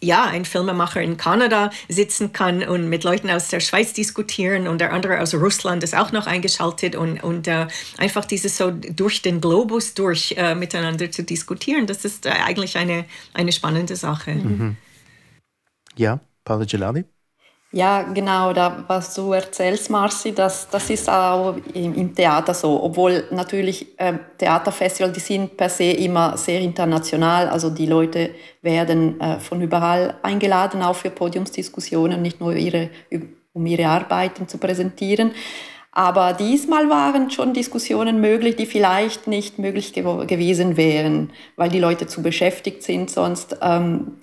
ja, 0.00 0.24
ein 0.24 0.44
Filmemacher 0.44 1.00
in 1.00 1.16
Kanada 1.16 1.70
sitzen 1.88 2.32
kann 2.32 2.62
und 2.62 2.88
mit 2.88 3.04
Leuten 3.04 3.30
aus 3.30 3.48
der 3.48 3.60
Schweiz 3.60 3.92
diskutieren 3.92 4.68
und 4.68 4.80
der 4.80 4.92
andere 4.92 5.20
aus 5.20 5.34
Russland 5.34 5.82
ist 5.82 5.96
auch 5.96 6.12
noch 6.12 6.26
eingeschaltet 6.26 6.96
und, 6.96 7.22
und 7.22 7.48
äh, 7.48 7.66
einfach 7.98 8.24
dieses 8.24 8.56
so 8.56 8.70
durch 8.70 9.22
den 9.22 9.40
Globus 9.40 9.94
durch 9.94 10.34
äh, 10.36 10.54
miteinander 10.54 11.10
zu 11.10 11.22
diskutieren 11.22 11.86
das 11.86 12.04
ist 12.04 12.26
äh, 12.26 12.30
eigentlich 12.30 12.76
eine, 12.76 13.04
eine 13.32 13.52
spannende 13.52 13.96
Sache. 13.96 14.32
Mhm. 14.32 14.76
Ja, 15.96 16.20
Paolo 16.44 16.64
Geladi? 16.66 17.04
Ja, 17.72 18.02
genau, 18.02 18.52
da, 18.52 18.84
was 18.86 19.14
du 19.14 19.32
erzählst, 19.32 19.90
Marci, 19.90 20.32
das, 20.32 20.68
das 20.68 20.90
ist 20.90 21.10
auch 21.10 21.56
im, 21.72 21.92
im 21.94 22.14
Theater 22.14 22.54
so. 22.54 22.80
Obwohl 22.80 23.24
natürlich 23.32 23.98
äh, 23.98 24.12
Theaterfestival, 24.38 25.10
die 25.10 25.18
sind 25.18 25.56
per 25.56 25.68
se 25.68 25.90
immer 25.90 26.36
sehr 26.36 26.60
international. 26.60 27.48
Also 27.48 27.70
die 27.70 27.86
Leute 27.86 28.30
werden 28.62 29.20
äh, 29.20 29.40
von 29.40 29.60
überall 29.60 30.14
eingeladen, 30.22 30.82
auch 30.82 30.94
für 30.94 31.10
Podiumsdiskussionen, 31.10 32.22
nicht 32.22 32.38
nur 32.38 32.54
ihre, 32.54 32.90
um 33.52 33.66
ihre 33.66 33.88
Arbeiten 33.88 34.46
zu 34.46 34.58
präsentieren. 34.58 35.32
Aber 35.90 36.32
diesmal 36.32 36.88
waren 36.90 37.32
schon 37.32 37.54
Diskussionen 37.54 38.20
möglich, 38.20 38.54
die 38.54 38.66
vielleicht 38.66 39.26
nicht 39.26 39.58
möglich 39.58 39.92
gew 39.92 40.26
gewesen 40.26 40.76
wären, 40.76 41.30
weil 41.56 41.70
die 41.70 41.80
Leute 41.80 42.06
zu 42.06 42.22
beschäftigt 42.22 42.84
sind 42.84 43.10
sonst 43.10 43.56
ähm, 43.62 44.18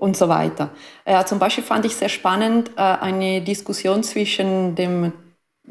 und 0.00 0.16
so 0.16 0.28
weiter. 0.28 0.70
Äh, 1.04 1.24
zum 1.24 1.38
Beispiel 1.38 1.64
fand 1.64 1.84
ich 1.84 1.94
sehr 1.94 2.08
spannend 2.08 2.70
äh, 2.76 2.80
eine 2.80 3.40
Diskussion 3.42 4.02
zwischen 4.02 4.74
dem 4.74 5.12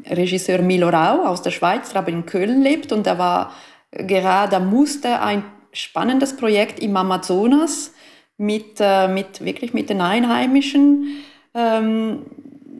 Regisseur 0.08 0.62
Milo 0.62 0.88
Rau 0.88 1.26
aus 1.26 1.42
der 1.42 1.50
Schweiz, 1.50 1.90
der 1.90 2.00
aber 2.00 2.10
in 2.10 2.24
Köln 2.24 2.62
lebt 2.62 2.92
und 2.92 3.06
er 3.06 3.18
war 3.18 3.52
gerade, 3.90 4.60
musste 4.60 5.20
ein 5.20 5.44
spannendes 5.72 6.36
Projekt 6.36 6.80
im 6.80 6.96
Amazonas 6.96 7.92
mit, 8.38 8.76
äh, 8.80 9.08
mit 9.08 9.44
wirklich 9.44 9.74
mit 9.74 9.90
den 9.90 10.00
Einheimischen 10.00 11.22
ähm, 11.54 12.22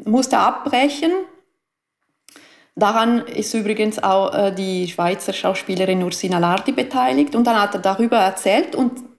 musste 0.04 0.38
abbrechen 0.38 1.12
Daran 2.80 3.26
ist 3.26 3.52
übrigens 3.52 4.02
auch 4.02 4.32
äh, 4.32 4.52
die 4.52 4.88
Schweizer 4.88 5.32
Schauspielerin 5.32 6.02
Ursina 6.02 6.38
Lardi 6.38 6.72
beteiligt 6.72 7.34
und 7.34 7.46
dann 7.46 7.60
hat 7.60 7.74
er 7.74 7.80
darüber 7.80 8.16
erzählt 8.16 8.74
und 8.74 9.09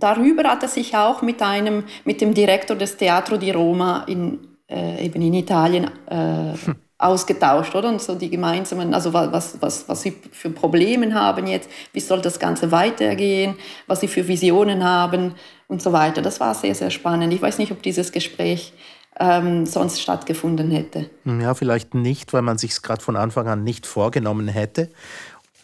darüber 0.00 0.44
hat 0.44 0.62
er 0.62 0.68
sich 0.68 0.96
auch 0.96 1.22
mit 1.22 1.42
einem, 1.42 1.84
mit 2.04 2.20
dem 2.20 2.34
Direktor 2.34 2.76
des 2.76 2.96
Teatro 2.96 3.36
di 3.36 3.50
Roma 3.50 4.04
in, 4.06 4.38
äh, 4.68 5.04
eben 5.04 5.20
in 5.22 5.34
Italien 5.34 5.90
äh, 6.06 6.54
hm. 6.64 6.76
ausgetauscht, 6.98 7.74
oder? 7.74 7.88
Und 7.88 8.00
so 8.00 8.14
die 8.14 8.30
gemeinsamen, 8.30 8.94
also 8.94 9.12
was, 9.12 9.60
was, 9.60 9.88
was 9.88 10.02
sie 10.02 10.14
für 10.32 10.50
Probleme 10.50 11.14
haben 11.14 11.46
jetzt, 11.46 11.70
wie 11.92 12.00
soll 12.00 12.20
das 12.20 12.38
Ganze 12.38 12.72
weitergehen, 12.72 13.54
was 13.86 14.00
sie 14.00 14.08
für 14.08 14.26
Visionen 14.26 14.84
haben 14.84 15.34
und 15.68 15.82
so 15.82 15.92
weiter. 15.92 16.22
Das 16.22 16.40
war 16.40 16.54
sehr, 16.54 16.74
sehr 16.74 16.90
spannend. 16.90 17.32
Ich 17.32 17.42
weiß 17.42 17.58
nicht, 17.58 17.72
ob 17.72 17.82
dieses 17.82 18.12
Gespräch 18.12 18.72
ähm, 19.20 19.66
sonst 19.66 20.00
stattgefunden 20.00 20.70
hätte. 20.70 21.10
Ja, 21.24 21.54
vielleicht 21.54 21.94
nicht, 21.94 22.32
weil 22.32 22.42
man 22.42 22.58
sich 22.58 22.72
es 22.72 22.82
gerade 22.82 23.02
von 23.02 23.16
Anfang 23.16 23.48
an 23.48 23.64
nicht 23.64 23.86
vorgenommen 23.86 24.48
hätte, 24.48 24.90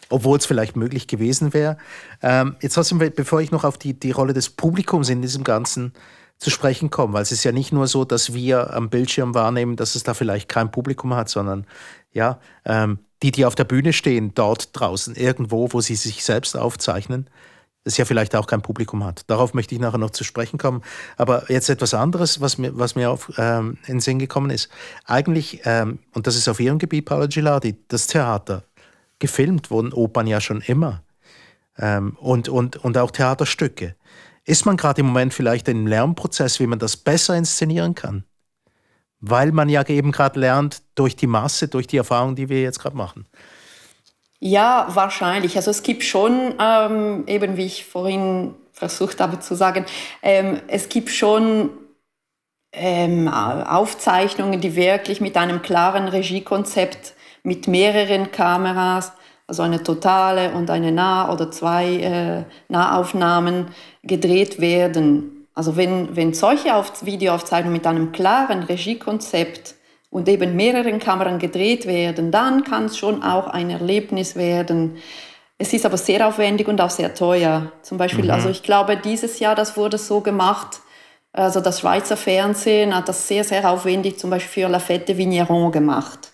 obwohl 0.09 0.37
es 0.37 0.45
vielleicht 0.45 0.75
möglich 0.75 1.07
gewesen 1.07 1.53
wäre. 1.53 1.77
Ähm, 2.21 2.55
jetzt 2.61 2.77
du, 2.77 2.97
bevor 2.97 3.41
ich 3.41 3.51
noch 3.51 3.63
auf 3.63 3.77
die, 3.77 3.99
die 3.99 4.11
Rolle 4.11 4.33
des 4.33 4.49
Publikums 4.49 5.09
in 5.09 5.21
diesem 5.21 5.43
Ganzen 5.43 5.93
zu 6.37 6.49
sprechen 6.49 6.89
komme, 6.89 7.13
weil 7.13 7.23
es 7.23 7.31
ist 7.31 7.43
ja 7.43 7.51
nicht 7.51 7.71
nur 7.71 7.87
so, 7.87 8.05
dass 8.05 8.33
wir 8.33 8.73
am 8.73 8.89
Bildschirm 8.89 9.33
wahrnehmen, 9.33 9.75
dass 9.75 9.95
es 9.95 10.03
da 10.03 10.13
vielleicht 10.13 10.49
kein 10.49 10.71
Publikum 10.71 11.15
hat, 11.15 11.29
sondern 11.29 11.65
ja, 12.13 12.39
ähm, 12.65 12.99
die, 13.23 13.31
die 13.31 13.45
auf 13.45 13.55
der 13.55 13.63
Bühne 13.63 13.93
stehen, 13.93 14.33
dort 14.35 14.69
draußen, 14.79 15.15
irgendwo, 15.15 15.73
wo 15.73 15.81
sie 15.81 15.95
sich 15.95 16.23
selbst 16.23 16.55
aufzeichnen, 16.55 17.29
das 17.83 17.97
ja 17.97 18.05
vielleicht 18.05 18.35
auch 18.35 18.47
kein 18.47 18.61
Publikum 18.61 19.03
hat. 19.03 19.23
Darauf 19.27 19.53
möchte 19.53 19.73
ich 19.73 19.81
nachher 19.81 19.97
noch 19.97 20.11
zu 20.11 20.23
sprechen 20.23 20.59
kommen. 20.59 20.83
Aber 21.15 21.49
jetzt 21.49 21.69
etwas 21.69 21.93
anderes, 21.93 22.41
was 22.41 22.57
mir, 22.57 22.77
was 22.77 22.95
mir 22.95 23.09
auf, 23.09 23.31
ähm, 23.37 23.77
in 23.87 23.95
den 23.95 23.99
Sinn 24.01 24.19
gekommen 24.19 24.49
ist. 24.49 24.69
Eigentlich, 25.05 25.61
ähm, 25.63 25.99
und 26.13 26.27
das 26.27 26.35
ist 26.35 26.49
auf 26.49 26.59
Ihrem 26.59 26.79
Gebiet, 26.79 27.05
Paolo 27.05 27.27
Gilardi, 27.27 27.77
das 27.87 28.07
Theater. 28.07 28.63
Gefilmt 29.19 29.71
wurden 29.71 29.93
Opern 29.93 30.27
ja 30.27 30.41
schon 30.41 30.61
immer. 30.61 31.03
Ähm, 31.77 32.17
und, 32.19 32.49
und, 32.49 32.77
und 32.77 32.97
auch 32.97 33.11
Theaterstücke. 33.11 33.95
Ist 34.45 34.65
man 34.65 34.77
gerade 34.77 35.01
im 35.01 35.07
Moment 35.07 35.33
vielleicht 35.33 35.67
im 35.67 35.87
Lernprozess, 35.87 36.59
wie 36.59 36.67
man 36.67 36.79
das 36.79 36.97
besser 36.97 37.35
inszenieren 37.35 37.95
kann? 37.95 38.23
Weil 39.19 39.51
man 39.51 39.67
ja 39.67 39.85
eben 39.87 40.11
gerade 40.11 40.39
lernt 40.39 40.81
durch 40.95 41.15
die 41.15 41.27
Masse, 41.27 41.67
durch 41.67 41.87
die 41.87 41.97
Erfahrung, 41.97 42.35
die 42.35 42.49
wir 42.49 42.61
jetzt 42.61 42.79
gerade 42.79 42.95
machen. 42.95 43.27
Ja, 44.39 44.87
wahrscheinlich. 44.93 45.55
Also 45.55 45.71
es 45.71 45.81
gibt 45.83 46.03
schon, 46.03 46.53
ähm, 46.59 47.23
eben 47.27 47.57
wie 47.57 47.65
ich 47.65 47.85
vorhin 47.85 48.53
versucht 48.71 49.19
habe 49.19 49.39
zu 49.39 49.55
sagen, 49.55 49.85
ähm, 50.21 50.61
es 50.67 50.89
gibt 50.89 51.09
schon 51.09 51.71
ähm, 52.71 53.27
Aufzeichnungen, 53.27 54.61
die 54.61 54.75
wirklich 54.75 55.19
mit 55.19 55.35
einem 55.35 55.61
klaren 55.61 56.07
Regiekonzept, 56.07 57.15
mit 57.47 57.65
mehreren 57.65 58.29
Kameras, 58.29 59.13
also 59.47 59.63
eine 59.63 59.81
totale 59.81 60.51
und 60.51 60.69
eine 60.69 60.91
Nah- 60.91 61.31
oder 61.31 61.49
zwei 61.49 61.95
äh, 61.95 62.43
Nahaufnahmen 62.67 63.67
gedreht 64.03 64.59
werden. 64.59 65.47
Also 65.53 65.77
wenn, 65.77 66.13
wenn 66.13 66.33
solche 66.33 66.75
Auf 66.75 67.05
Videoaufzeichnungen 67.05 67.77
mit 67.77 67.87
einem 67.87 68.11
klaren 68.11 68.63
Regiekonzept 68.63 69.75
und 70.09 70.27
eben 70.27 70.57
mehreren 70.57 70.99
Kameran 70.99 71.39
gedreht 71.39 71.87
werden, 71.87 72.31
dann 72.31 72.65
kann 72.65 72.87
es 72.87 72.97
schon 72.97 73.23
auch 73.23 73.47
ein 73.47 73.69
Erlebnis 73.69 74.35
werden. 74.35 74.97
Es 75.57 75.71
ist 75.71 75.85
aber 75.85 75.95
sehr 75.95 76.27
aufwendig 76.27 76.67
und 76.67 76.81
auch 76.81 76.89
sehr 76.89 77.13
teuer. 77.13 77.71
Zum 77.81 77.97
Beispiel, 77.97 78.25
mhm. 78.25 78.31
also 78.31 78.49
ich 78.49 78.61
glaube, 78.61 78.97
dieses 78.97 79.39
Jahr, 79.39 79.55
das 79.55 79.77
wurde 79.77 79.97
so 79.97 80.19
gemacht, 80.19 80.81
also 81.31 81.61
das 81.61 81.79
Schweizer 81.79 82.17
Fernsehen 82.17 82.93
hat 82.93 83.07
das 83.07 83.25
sehr, 83.25 83.45
sehr 83.45 83.71
aufwendig 83.71 84.19
zum 84.19 84.31
Beispiel 84.31 84.63
für 84.63 84.69
La 84.69 84.79
Fête 84.79 85.15
Vigneron 85.15 85.71
gemacht 85.71 86.33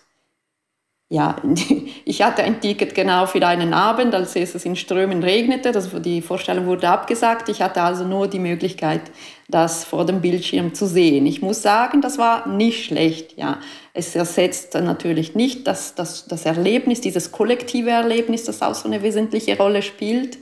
ja, 1.10 1.36
ich 2.04 2.22
hatte 2.22 2.42
ein 2.42 2.60
Ticket 2.60 2.94
genau 2.94 3.26
für 3.26 3.46
einen 3.46 3.74
Abend, 3.74 4.14
als 4.14 4.34
es 4.36 4.64
in 4.64 4.74
Strömen 4.74 5.22
regnete. 5.22 5.70
Das, 5.70 5.90
die 6.00 6.22
Vorstellung 6.22 6.66
wurde 6.66 6.88
abgesagt. 6.88 7.48
Ich 7.48 7.60
hatte 7.62 7.82
also 7.82 8.04
nur 8.04 8.26
die 8.26 8.38
Möglichkeit, 8.38 9.02
das 9.48 9.84
vor 9.84 10.06
dem 10.06 10.20
Bildschirm 10.20 10.74
zu 10.74 10.86
sehen. 10.86 11.26
Ich 11.26 11.42
muss 11.42 11.62
sagen, 11.62 12.00
das 12.00 12.16
war 12.18 12.48
nicht 12.48 12.86
schlecht. 12.86 13.36
Ja. 13.36 13.60
Es 13.92 14.16
ersetzt 14.16 14.74
natürlich 14.74 15.34
nicht 15.34 15.66
das, 15.66 15.94
das, 15.94 16.26
das 16.26 16.46
Erlebnis, 16.46 17.00
dieses 17.00 17.30
kollektive 17.32 17.90
Erlebnis, 17.90 18.44
das 18.44 18.62
auch 18.62 18.74
so 18.74 18.88
eine 18.88 19.02
wesentliche 19.02 19.56
Rolle 19.58 19.82
spielt. 19.82 20.38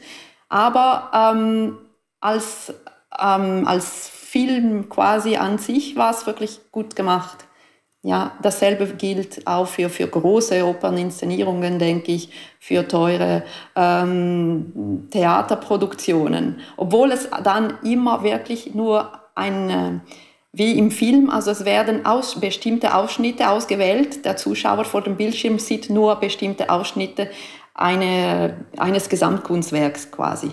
Aber 0.48 1.10
ähm, 1.12 1.78
als, 2.20 2.72
ähm, 3.20 3.66
als 3.66 4.08
Film 4.08 4.88
quasi 4.88 5.36
an 5.36 5.58
sich 5.58 5.96
war 5.96 6.10
es 6.12 6.24
wirklich 6.24 6.60
gut 6.70 6.94
gemacht. 6.94 7.46
Ja, 8.04 8.32
dasselbe 8.42 8.86
gilt 8.86 9.46
auch 9.46 9.68
für, 9.68 9.88
für 9.88 10.08
große 10.08 10.66
Operninszenierungen, 10.66 11.78
denke 11.78 12.10
ich, 12.10 12.30
für 12.58 12.88
teure 12.88 13.44
ähm, 13.76 15.06
Theaterproduktionen. 15.10 16.58
Obwohl 16.76 17.12
es 17.12 17.28
dann 17.44 17.74
immer 17.84 18.24
wirklich 18.24 18.74
nur 18.74 19.12
ein, 19.36 19.70
äh, 19.70 20.00
wie 20.52 20.76
im 20.76 20.90
Film, 20.90 21.30
also 21.30 21.52
es 21.52 21.64
werden 21.64 22.04
aus, 22.04 22.40
bestimmte 22.40 22.96
Ausschnitte 22.96 23.48
ausgewählt. 23.48 24.24
Der 24.24 24.36
Zuschauer 24.36 24.84
vor 24.84 25.02
dem 25.02 25.16
Bildschirm 25.16 25.60
sieht 25.60 25.88
nur 25.88 26.16
bestimmte 26.16 26.70
Ausschnitte 26.70 27.30
eine, 27.72 28.66
eines 28.78 29.08
Gesamtkunstwerks 29.08 30.10
quasi. 30.10 30.50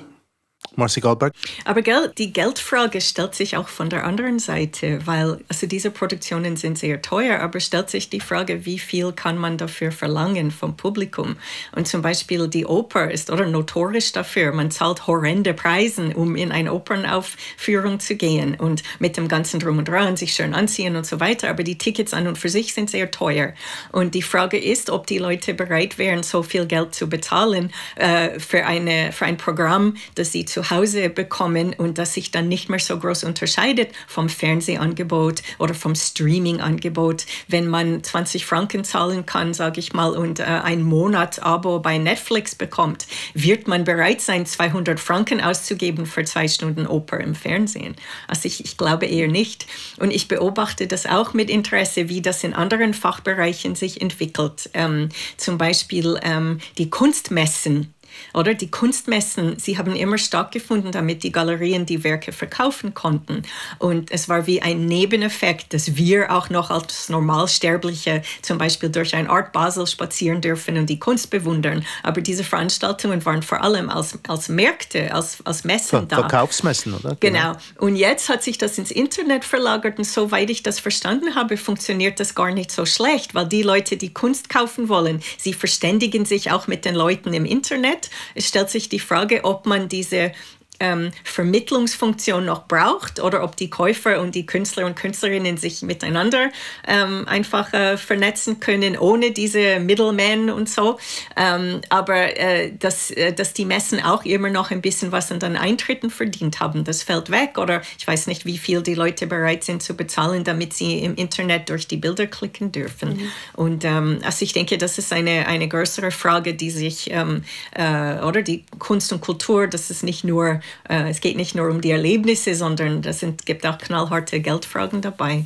Marci 0.79 1.01
Goldberg. 1.01 1.33
Aber 1.65 1.81
gell, 1.81 2.11
die 2.17 2.33
Geldfrage 2.33 3.01
stellt 3.01 3.35
sich 3.35 3.55
auch 3.57 3.67
von 3.67 3.89
der 3.89 4.05
anderen 4.05 4.39
Seite, 4.39 4.99
weil 5.05 5.39
also 5.47 5.67
diese 5.67 5.91
Produktionen 5.91 6.57
sind 6.57 6.79
sehr 6.79 7.01
teuer, 7.01 7.39
aber 7.39 7.59
stellt 7.59 7.89
sich 7.89 8.09
die 8.09 8.19
Frage, 8.19 8.65
wie 8.65 8.79
viel 8.79 9.11
kann 9.11 9.37
man 9.37 9.57
dafür 9.57 9.91
verlangen 9.91 10.51
vom 10.51 10.75
Publikum? 10.75 11.35
Und 11.75 11.87
zum 11.87 12.01
Beispiel 12.01 12.47
die 12.47 12.65
Oper 12.65 13.11
ist 13.11 13.29
oder 13.29 13.45
notorisch 13.45 14.11
dafür, 14.11 14.51
man 14.53 14.71
zahlt 14.71 15.05
horrende 15.05 15.53
Preise, 15.53 16.13
um 16.15 16.35
in 16.35 16.51
eine 16.51 16.73
Opernaufführung 16.73 17.99
zu 17.99 18.15
gehen 18.15 18.55
und 18.55 18.83
mit 18.99 19.17
dem 19.17 19.27
ganzen 19.27 19.59
Drum 19.59 19.77
und 19.77 19.87
Dran 19.87 20.17
sich 20.17 20.33
schön 20.33 20.53
anziehen 20.53 20.95
und 20.95 21.05
so 21.05 21.19
weiter. 21.19 21.49
Aber 21.49 21.63
die 21.63 21.77
Tickets 21.77 22.13
an 22.13 22.27
und 22.27 22.37
für 22.37 22.49
sich 22.49 22.73
sind 22.73 22.89
sehr 22.89 23.11
teuer. 23.11 23.53
Und 23.91 24.15
die 24.15 24.21
Frage 24.21 24.57
ist, 24.57 24.89
ob 24.89 25.07
die 25.07 25.17
Leute 25.17 25.53
bereit 25.53 25.97
wären, 25.97 26.23
so 26.23 26.43
viel 26.43 26.65
Geld 26.65 26.95
zu 26.95 27.09
bezahlen 27.09 27.71
äh, 27.95 28.39
für, 28.39 28.65
eine, 28.65 29.11
für 29.11 29.25
ein 29.25 29.37
Programm, 29.37 29.95
das 30.15 30.31
sie 30.31 30.45
zu 30.45 30.68
Hause 30.69 31.09
bekommen 31.09 31.73
und 31.77 31.97
das 31.97 32.13
sich 32.13 32.31
dann 32.31 32.47
nicht 32.47 32.69
mehr 32.69 32.79
so 32.79 32.97
groß 32.97 33.23
unterscheidet 33.23 33.91
vom 34.07 34.29
Fernsehangebot 34.29 35.41
oder 35.57 35.73
vom 35.73 35.95
Streamingangebot. 35.95 37.25
Wenn 37.47 37.67
man 37.67 38.03
20 38.03 38.45
Franken 38.45 38.83
zahlen 38.83 39.25
kann, 39.25 39.53
sage 39.53 39.79
ich 39.79 39.93
mal, 39.93 40.15
und 40.15 40.39
äh, 40.39 40.43
ein 40.43 40.83
Monat 40.83 41.41
Abo 41.43 41.79
bei 41.79 41.97
Netflix 41.97 42.55
bekommt, 42.55 43.07
wird 43.33 43.67
man 43.67 43.83
bereit 43.83 44.21
sein, 44.21 44.45
200 44.45 44.99
Franken 44.99 45.41
auszugeben 45.41 46.05
für 46.05 46.23
zwei 46.23 46.47
Stunden 46.47 46.87
Oper 46.87 47.19
im 47.19 47.35
Fernsehen. 47.35 47.95
Also 48.27 48.47
ich, 48.47 48.63
ich 48.65 48.77
glaube 48.77 49.05
eher 49.05 49.27
nicht. 49.27 49.67
Und 49.97 50.11
ich 50.11 50.27
beobachte 50.27 50.87
das 50.87 51.05
auch 51.05 51.33
mit 51.33 51.49
Interesse, 51.49 52.09
wie 52.09 52.21
das 52.21 52.43
in 52.43 52.53
anderen 52.53 52.93
Fachbereichen 52.93 53.75
sich 53.75 54.01
entwickelt. 54.01 54.69
Ähm, 54.73 55.09
zum 55.37 55.57
Beispiel 55.57 56.19
ähm, 56.23 56.59
die 56.77 56.89
Kunstmessen 56.89 57.93
Oder 58.33 58.53
die 58.53 58.69
Kunstmessen, 58.69 59.57
sie 59.57 59.77
haben 59.77 59.95
immer 59.95 60.17
stattgefunden, 60.17 60.91
damit 60.91 61.23
die 61.23 61.31
Galerien 61.31 61.85
die 61.85 62.03
Werke 62.03 62.31
verkaufen 62.31 62.93
konnten. 62.93 63.43
Und 63.77 64.11
es 64.11 64.29
war 64.29 64.47
wie 64.47 64.61
ein 64.61 64.85
Nebeneffekt, 64.85 65.73
dass 65.73 65.95
wir 65.95 66.31
auch 66.31 66.49
noch 66.49 66.69
als 66.69 67.09
Normalsterbliche 67.09 68.21
zum 68.41 68.57
Beispiel 68.57 68.89
durch 68.89 69.15
ein 69.15 69.29
Art 69.29 69.51
Basel 69.51 69.87
spazieren 69.87 70.41
dürfen 70.41 70.77
und 70.77 70.89
die 70.89 70.99
Kunst 70.99 71.29
bewundern. 71.29 71.85
Aber 72.03 72.21
diese 72.21 72.43
Veranstaltungen 72.43 73.25
waren 73.25 73.43
vor 73.43 73.63
allem 73.63 73.89
als, 73.89 74.17
als 74.27 74.49
Märkte, 74.49 75.13
als, 75.13 75.37
als 75.45 75.63
Messen 75.63 75.89
Ver 75.89 76.01
da. 76.03 76.15
Verkaufsmessen, 76.17 76.93
oder? 76.93 77.17
Genau. 77.19 77.53
genau. 77.53 77.57
Und 77.77 77.95
jetzt 77.95 78.29
hat 78.29 78.43
sich 78.43 78.57
das 78.57 78.77
ins 78.77 78.91
Internet 78.91 79.45
verlagert 79.45 79.97
und 79.97 80.05
soweit 80.05 80.49
ich 80.49 80.63
das 80.63 80.79
verstanden 80.79 81.35
habe, 81.35 81.57
funktioniert 81.57 82.19
das 82.19 82.35
gar 82.35 82.51
nicht 82.51 82.71
so 82.71 82.85
schlecht, 82.85 83.33
weil 83.35 83.47
die 83.47 83.63
Leute, 83.63 83.97
die 83.97 84.13
Kunst 84.13 84.49
kaufen 84.49 84.89
wollen, 84.89 85.21
sie 85.37 85.53
verständigen 85.53 86.25
sich 86.25 86.51
auch 86.51 86.67
mit 86.67 86.85
den 86.85 86.95
Leuten 86.95 87.33
im 87.33 87.45
Internet. 87.45 88.08
Es 88.35 88.47
stellt 88.47 88.69
sich 88.69 88.89
die 88.89 88.99
Frage, 88.99 89.43
ob 89.43 89.65
man 89.65 89.89
diese 89.89 90.31
ähm, 90.79 91.11
Vermittlungsfunktion 91.23 92.45
noch 92.45 92.67
braucht 92.67 93.19
oder 93.19 93.43
ob 93.43 93.55
die 93.55 93.69
Käufer 93.69 94.21
und 94.21 94.35
die 94.35 94.45
Künstler 94.45 94.85
und 94.85 94.95
Künstlerinnen 94.95 95.57
sich 95.57 95.81
miteinander 95.81 96.49
ähm, 96.87 97.27
einfach 97.27 97.73
äh, 97.73 97.97
vernetzen 97.97 98.59
können, 98.59 98.97
ohne 98.97 99.31
diese 99.31 99.79
Middlemen 99.79 100.49
und 100.49 100.69
so. 100.69 100.97
Ähm, 101.35 101.81
aber 101.89 102.37
äh, 102.37 102.71
dass, 102.77 103.11
äh, 103.11 103.33
dass 103.33 103.53
die 103.53 103.65
Messen 103.65 104.01
auch 104.03 104.25
immer 104.25 104.49
noch 104.49 104.71
ein 104.71 104.81
bisschen 104.81 105.11
was 105.11 105.31
an 105.31 105.39
den 105.39 105.55
Eintritten 105.55 106.09
verdient 106.09 106.59
haben, 106.59 106.83
das 106.83 107.03
fällt 107.03 107.29
weg. 107.29 107.57
Oder 107.57 107.81
ich 107.97 108.07
weiß 108.07 108.27
nicht, 108.27 108.45
wie 108.45 108.57
viel 108.57 108.81
die 108.81 108.95
Leute 108.95 109.27
bereit 109.27 109.63
sind 109.63 109.83
zu 109.83 109.95
bezahlen, 109.95 110.43
damit 110.43 110.73
sie 110.73 110.99
im 110.99 111.15
Internet 111.15 111.69
durch 111.69 111.87
die 111.87 111.97
Bilder 111.97 112.27
klicken 112.27 112.71
dürfen. 112.71 113.09
Mhm. 113.09 113.31
Und 113.55 113.85
ähm, 113.85 114.19
also 114.23 114.43
ich 114.43 114.53
denke, 114.53 114.77
das 114.77 114.97
ist 114.97 115.11
eine, 115.13 115.47
eine 115.47 115.67
größere 115.67 116.11
Frage, 116.11 116.53
die 116.53 116.71
sich, 116.71 117.11
ähm, 117.11 117.43
äh, 117.71 118.23
oder 118.23 118.41
die 118.41 118.65
Kunst 118.77 119.11
und 119.11 119.21
Kultur, 119.21 119.67
das 119.67 119.89
ist 119.89 120.03
nicht 120.03 120.23
nur 120.23 120.61
äh, 120.87 121.09
es 121.09 121.21
geht 121.21 121.37
nicht 121.37 121.55
nur 121.55 121.69
um 121.69 121.81
die 121.81 121.91
Erlebnisse, 121.91 122.55
sondern 122.55 123.01
es 123.03 123.25
gibt 123.45 123.65
auch 123.65 123.77
knallharte 123.77 124.39
Geldfragen 124.39 125.01
dabei. 125.01 125.45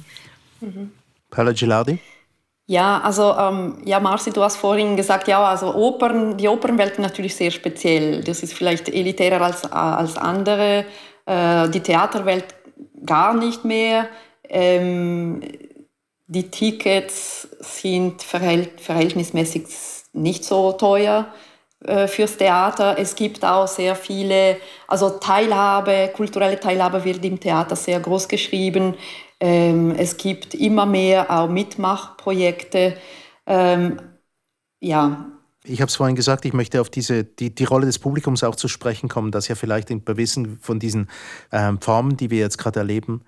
Mhm. 0.62 0.92
Paula 1.30 1.52
Gilardi? 1.52 2.00
Ja, 2.66 3.02
also 3.02 3.36
ähm, 3.38 3.82
ja, 3.84 4.00
Marci, 4.00 4.32
du 4.32 4.42
hast 4.42 4.56
vorhin 4.56 4.96
gesagt, 4.96 5.28
ja, 5.28 5.44
also 5.44 5.76
Opern, 5.76 6.38
die 6.38 6.48
Opernwelt 6.48 6.94
ist 6.94 7.00
natürlich 7.00 7.36
sehr 7.36 7.52
speziell. 7.52 8.24
Das 8.24 8.42
ist 8.42 8.54
vielleicht 8.54 8.88
elitärer 8.88 9.42
als, 9.42 9.70
als 9.70 10.18
andere. 10.18 10.86
Äh, 11.26 11.70
die 11.70 11.82
Theaterwelt 11.82 12.46
gar 13.06 13.34
nicht 13.34 13.66
mehr. 13.66 14.08
Ähm, 14.48 15.42
die 16.28 16.50
Tickets 16.50 17.50
sind 17.60 18.24
verhält, 18.24 18.80
verhältnismäßig 18.80 19.66
nicht 20.14 20.46
so 20.46 20.72
teuer. 20.72 21.28
Äh, 21.86 22.08
fürs 22.08 22.38
Theater. 22.38 22.98
Es 22.98 23.14
gibt 23.14 23.44
auch 23.44 23.68
sehr 23.68 23.96
viele, 23.96 24.56
also 24.88 25.10
Teilhabe, 25.10 26.12
kulturelle 26.16 26.58
Teilhabe 26.58 27.04
wird 27.04 27.26
im 27.26 27.42
Theater 27.42 27.76
sehr 27.76 28.00
groß 28.00 28.30
geschrieben. 28.30 28.96
Ähm, 29.42 29.94
es 29.98 30.16
gibt 30.16 30.54
immer 30.54 30.86
mehr 30.86 31.30
auch 31.30 31.50
Mitmachprojekte. 31.50 32.96
Ähm, 33.46 34.00
ja. 34.80 35.26
Ich 35.66 35.82
habe 35.82 35.90
es 35.90 35.98
vorhin 35.98 36.16
gesagt, 36.16 36.46
ich 36.46 36.54
möchte 36.54 36.80
auf 36.80 36.90
diese, 36.90 37.26
die, 37.26 37.54
die 37.54 37.66
Rolle 37.66 37.86
des 37.86 38.00
Publikums 38.00 38.46
auch 38.46 38.56
zu 38.56 38.70
sprechen 38.70 39.10
kommen, 39.10 39.32
das 39.32 39.50
ja 39.50 39.56
vielleicht 39.56 39.92
im 39.92 40.06
Bewissen 40.06 40.60
von 40.62 40.80
diesen 40.80 41.10
ähm, 41.52 41.82
Formen, 41.82 42.16
die 42.16 42.30
wir 42.30 42.40
jetzt 42.40 42.58
gerade 42.58 42.80
erleben, 42.80 43.26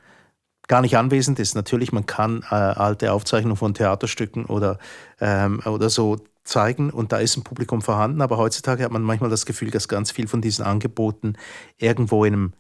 gar 0.70 0.80
nicht 0.80 0.96
anwesend 0.96 1.40
ist. 1.40 1.56
Natürlich, 1.56 1.92
man 1.92 2.06
kann 2.06 2.46
äh, 2.50 2.56
alte 2.56 3.12
Aufzeichnungen 3.12 3.58
von 3.58 3.74
Theaterstücken 3.74 4.46
oder, 4.46 4.80
ähm, 5.20 5.62
oder 5.66 5.90
so 5.90 6.18
zeigen 6.46 6.92
und 6.92 7.12
da 7.12 7.18
ist 7.18 7.36
ein 7.36 7.44
Publikum 7.44 7.82
vorhanden, 7.82 8.22
aber 8.22 8.38
heutzutage 8.38 8.84
hat 8.84 8.92
man 8.92 9.02
manchmal 9.02 9.30
das 9.30 9.46
Gefühl, 9.46 9.72
dass 9.72 9.88
ganz 9.88 10.12
viel 10.12 10.28
von 10.28 10.42
diesen 10.42 10.64
Angeboten 10.64 11.34
irgendwo 11.78 12.24
in 12.24 12.34
einem, 12.34 12.54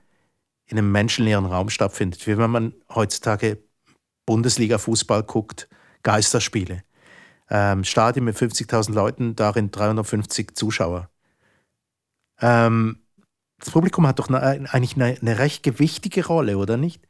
in 0.65 0.78
einem 0.78 0.91
menschenleeren 0.91 1.45
Raum 1.45 1.69
stattfindet. 1.69 2.26
Wie 2.28 2.38
wenn 2.38 2.50
man 2.50 2.74
heutzutage 2.93 3.60
Bundesliga-Fußball 4.26 5.24
guckt, 5.24 5.69
Geisterspiele. 6.04 6.84
Ähm, 7.50 7.84
Stadion 7.84 8.26
mit 8.26 8.36
50.000 8.36 8.93
Leuten, 8.93 9.36
darin 9.36 9.69
350 9.69 10.56
Zuschauer. 10.56 11.10
Ähm, 12.41 13.00
das 13.60 13.71
Publikum 13.71 14.08
hat 14.08 14.19
doch 14.19 14.30
eine, 14.30 14.41
eigentlich 14.74 14.95
eine, 14.95 15.17
eine 15.21 15.39
recht 15.39 15.63
gewichtige 15.63 16.26
Rolle, 16.26 16.58
oder 16.58 16.76
nicht? 16.76 17.08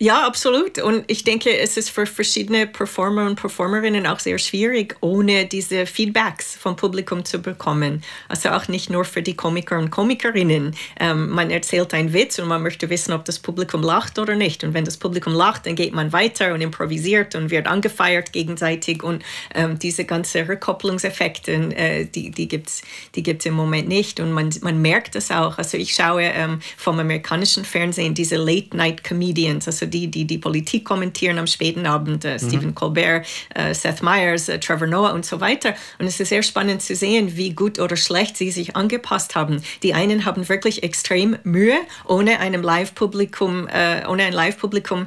Ja, 0.00 0.28
absolut. 0.28 0.78
Und 0.78 1.02
ich 1.08 1.24
denke, 1.24 1.58
es 1.58 1.76
ist 1.76 1.90
für 1.90 2.06
verschiedene 2.06 2.68
Performer 2.68 3.26
und 3.26 3.34
Performerinnen 3.34 4.06
auch 4.06 4.20
sehr 4.20 4.38
schwierig, 4.38 4.94
ohne 5.00 5.46
diese 5.46 5.86
Feedbacks 5.86 6.54
vom 6.54 6.76
Publikum 6.76 7.24
zu 7.24 7.40
bekommen. 7.40 8.04
Also 8.28 8.50
auch 8.50 8.68
nicht 8.68 8.90
nur 8.90 9.04
für 9.04 9.22
die 9.22 9.34
Komiker 9.34 9.76
und 9.76 9.90
Komikerinnen. 9.90 10.76
Ähm, 11.00 11.30
man 11.30 11.50
erzählt 11.50 11.94
einen 11.94 12.12
Witz 12.12 12.38
und 12.38 12.46
man 12.46 12.62
möchte 12.62 12.88
wissen, 12.90 13.12
ob 13.12 13.24
das 13.24 13.40
Publikum 13.40 13.82
lacht 13.82 14.20
oder 14.20 14.36
nicht. 14.36 14.62
Und 14.62 14.72
wenn 14.72 14.84
das 14.84 14.98
Publikum 14.98 15.32
lacht, 15.34 15.66
dann 15.66 15.74
geht 15.74 15.92
man 15.92 16.12
weiter 16.12 16.54
und 16.54 16.60
improvisiert 16.60 17.34
und 17.34 17.50
wird 17.50 17.66
angefeiert 17.66 18.32
gegenseitig. 18.32 19.02
Und 19.02 19.24
ähm, 19.52 19.80
diese 19.80 20.04
ganzen 20.04 20.46
Rückkopplungseffekte, 20.46 21.52
äh, 21.74 22.04
die, 22.04 22.30
die 22.30 22.46
gibt 22.46 22.68
es 22.68 22.82
die 23.16 23.24
gibt's 23.24 23.46
im 23.46 23.54
Moment 23.54 23.88
nicht. 23.88 24.20
Und 24.20 24.30
man, 24.30 24.50
man 24.60 24.80
merkt 24.80 25.16
das 25.16 25.32
auch. 25.32 25.58
Also 25.58 25.76
ich 25.76 25.92
schaue 25.92 26.22
ähm, 26.22 26.60
vom 26.76 27.00
amerikanischen 27.00 27.64
Fernsehen 27.64 28.14
diese 28.14 28.36
Late-Night-Comedians, 28.36 29.66
also 29.66 29.87
die, 29.88 30.08
die 30.08 30.26
die 30.26 30.38
Politik 30.38 30.84
kommentieren 30.84 31.38
am 31.38 31.46
späten 31.46 31.86
Abend, 31.86 32.24
äh, 32.24 32.34
mhm. 32.34 32.38
Stephen 32.38 32.74
Colbert, 32.74 33.26
äh, 33.54 33.74
Seth 33.74 34.02
Meyers, 34.02 34.48
äh, 34.48 34.58
Trevor 34.58 34.86
Noah 34.86 35.12
und 35.12 35.24
so 35.24 35.40
weiter. 35.40 35.74
Und 35.98 36.06
es 36.06 36.20
ist 36.20 36.28
sehr 36.28 36.42
spannend 36.42 36.82
zu 36.82 36.94
sehen, 36.94 37.36
wie 37.36 37.50
gut 37.50 37.78
oder 37.78 37.96
schlecht 37.96 38.36
sie 38.36 38.50
sich 38.50 38.76
angepasst 38.76 39.34
haben. 39.34 39.62
Die 39.82 39.94
einen 39.94 40.24
haben 40.24 40.48
wirklich 40.48 40.82
extrem 40.82 41.36
Mühe, 41.44 41.76
ohne 42.06 42.40
einem 42.40 42.62
Live-Publikum, 42.62 43.68
ohne 44.08 44.24
ein 44.24 44.32
Live-Publikum 44.32 45.06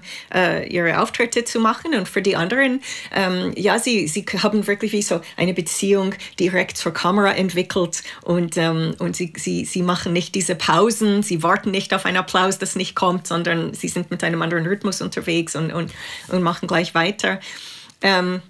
ihre 0.69 1.01
Auftritte 1.01 1.43
zu 1.45 1.59
machen. 1.59 1.93
Und 1.93 2.07
für 2.07 2.21
die 2.21 2.35
anderen, 2.35 2.81
ähm, 3.13 3.53
ja, 3.55 3.79
sie, 3.79 4.07
sie 4.07 4.25
haben 4.43 4.67
wirklich 4.67 4.91
wie 4.91 5.01
so 5.01 5.21
eine 5.37 5.53
Beziehung 5.53 6.13
direkt 6.39 6.77
zur 6.77 6.93
Kamera 6.93 7.31
entwickelt 7.31 8.03
und, 8.23 8.57
ähm, 8.57 8.95
und 8.99 9.15
sie, 9.15 9.33
sie, 9.35 9.65
sie 9.65 9.81
machen 9.81 10.13
nicht 10.13 10.35
diese 10.35 10.55
Pausen, 10.55 11.23
sie 11.23 11.43
warten 11.43 11.71
nicht 11.71 11.93
auf 11.93 12.05
einen 12.05 12.17
Applaus, 12.17 12.57
das 12.57 12.75
nicht 12.75 12.95
kommt, 12.95 13.27
sondern 13.27 13.73
sie 13.73 13.87
sind 13.87 14.11
mit 14.11 14.23
einem 14.23 14.41
anderen 14.41 14.65
Rhythmus 14.71 15.01
unterwegs 15.01 15.55
und, 15.55 15.71
und, 15.71 15.91
und 16.29 16.41
machen 16.41 16.67
gleich 16.67 16.95
weiter. 16.95 17.39
Ähm, 18.01 18.41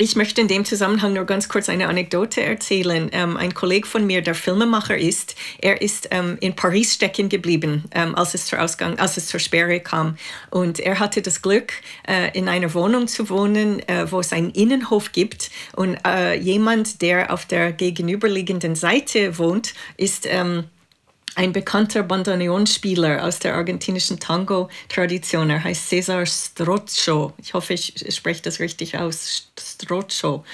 ich 0.00 0.14
möchte 0.14 0.40
in 0.40 0.46
dem 0.46 0.64
Zusammenhang 0.64 1.12
nur 1.12 1.24
ganz 1.24 1.48
kurz 1.48 1.68
eine 1.68 1.88
Anekdote 1.88 2.40
erzählen. 2.40 3.10
Ähm, 3.10 3.36
ein 3.36 3.52
Kollege 3.52 3.84
von 3.84 4.06
mir, 4.06 4.22
der 4.22 4.36
Filmemacher 4.36 4.96
ist, 4.96 5.34
er 5.60 5.82
ist 5.82 6.08
ähm, 6.12 6.36
in 6.40 6.54
Paris 6.54 6.94
stecken 6.94 7.28
geblieben, 7.28 7.82
ähm, 7.90 8.14
als, 8.14 8.32
es 8.34 8.46
zur 8.46 8.62
Ausgang, 8.62 8.96
als 9.00 9.16
es 9.16 9.26
zur 9.26 9.40
Sperre 9.40 9.80
kam. 9.80 10.16
Und 10.50 10.78
er 10.78 11.00
hatte 11.00 11.20
das 11.20 11.42
Glück, 11.42 11.72
äh, 12.06 12.30
in 12.38 12.48
einer 12.48 12.72
Wohnung 12.74 13.08
zu 13.08 13.28
wohnen, 13.28 13.80
äh, 13.88 14.08
wo 14.08 14.20
es 14.20 14.32
einen 14.32 14.50
Innenhof 14.50 15.10
gibt. 15.10 15.50
Und 15.74 15.98
äh, 16.06 16.38
jemand, 16.38 17.02
der 17.02 17.32
auf 17.32 17.44
der 17.46 17.72
gegenüberliegenden 17.72 18.76
Seite 18.76 19.36
wohnt, 19.36 19.74
ist 19.96 20.26
ähm, 20.26 20.62
ein 21.38 21.52
bekannter 21.52 22.02
Bandoneonspieler 22.02 23.24
aus 23.24 23.38
der 23.38 23.54
argentinischen 23.54 24.18
Tango-Tradition. 24.18 25.50
Er 25.50 25.62
heißt 25.62 25.88
Cesar 25.88 26.26
Strozzo. 26.26 27.32
Ich 27.40 27.54
hoffe, 27.54 27.74
ich 27.74 27.94
spreche 28.12 28.42
das 28.42 28.58
richtig 28.58 28.98
aus. 28.98 29.48
Strozzo. 29.82 30.44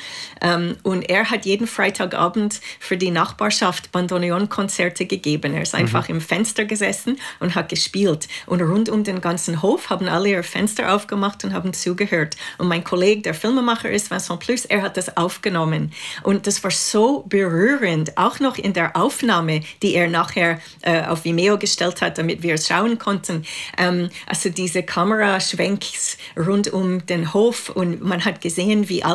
Ähm, 0.40 0.76
und 0.82 1.02
er 1.02 1.30
hat 1.30 1.46
jeden 1.46 1.66
Freitagabend 1.66 2.60
für 2.78 2.96
die 2.96 3.10
Nachbarschaft 3.10 3.92
Bandoneon-Konzerte 3.92 5.06
gegeben. 5.06 5.54
Er 5.54 5.62
ist 5.62 5.72
mhm. 5.72 5.80
einfach 5.80 6.08
mhm. 6.08 6.16
im 6.16 6.20
Fenster 6.20 6.64
gesessen 6.64 7.18
und 7.40 7.54
hat 7.54 7.68
gespielt. 7.68 8.28
Und 8.46 8.60
rund 8.60 8.88
um 8.88 9.04
den 9.04 9.20
ganzen 9.20 9.62
Hof 9.62 9.90
haben 9.90 10.08
alle 10.08 10.28
ihr 10.28 10.42
Fenster 10.42 10.94
aufgemacht 10.94 11.44
und 11.44 11.52
haben 11.52 11.72
zugehört. 11.72 12.36
Und 12.58 12.68
mein 12.68 12.84
Kollege, 12.84 13.22
der 13.22 13.34
Filmemacher 13.34 13.90
ist, 13.90 14.10
Vincent 14.10 14.40
Plus, 14.40 14.64
er 14.64 14.82
hat 14.82 14.96
das 14.96 15.16
aufgenommen. 15.16 15.92
Und 16.22 16.46
das 16.46 16.62
war 16.62 16.70
so 16.70 17.24
berührend, 17.28 18.16
auch 18.18 18.40
noch 18.40 18.58
in 18.58 18.72
der 18.72 18.96
Aufnahme, 18.96 19.60
die 19.82 19.94
er 19.94 20.08
nachher 20.08 20.60
äh, 20.82 21.02
auf 21.04 21.24
Vimeo 21.24 21.58
gestellt 21.58 22.02
hat, 22.02 22.18
damit 22.18 22.42
wir 22.42 22.54
es 22.54 22.68
schauen 22.68 22.98
konnten. 22.98 23.44
Ähm, 23.78 24.10
also 24.26 24.50
diese 24.50 24.82
Kameraschwenks 24.82 26.18
rund 26.36 26.72
um 26.72 27.04
den 27.06 27.32
Hof 27.32 27.70
und 27.70 28.02
man 28.02 28.24
hat 28.24 28.40
gesehen, 28.40 28.88
wie 28.88 29.02
alle 29.02 29.13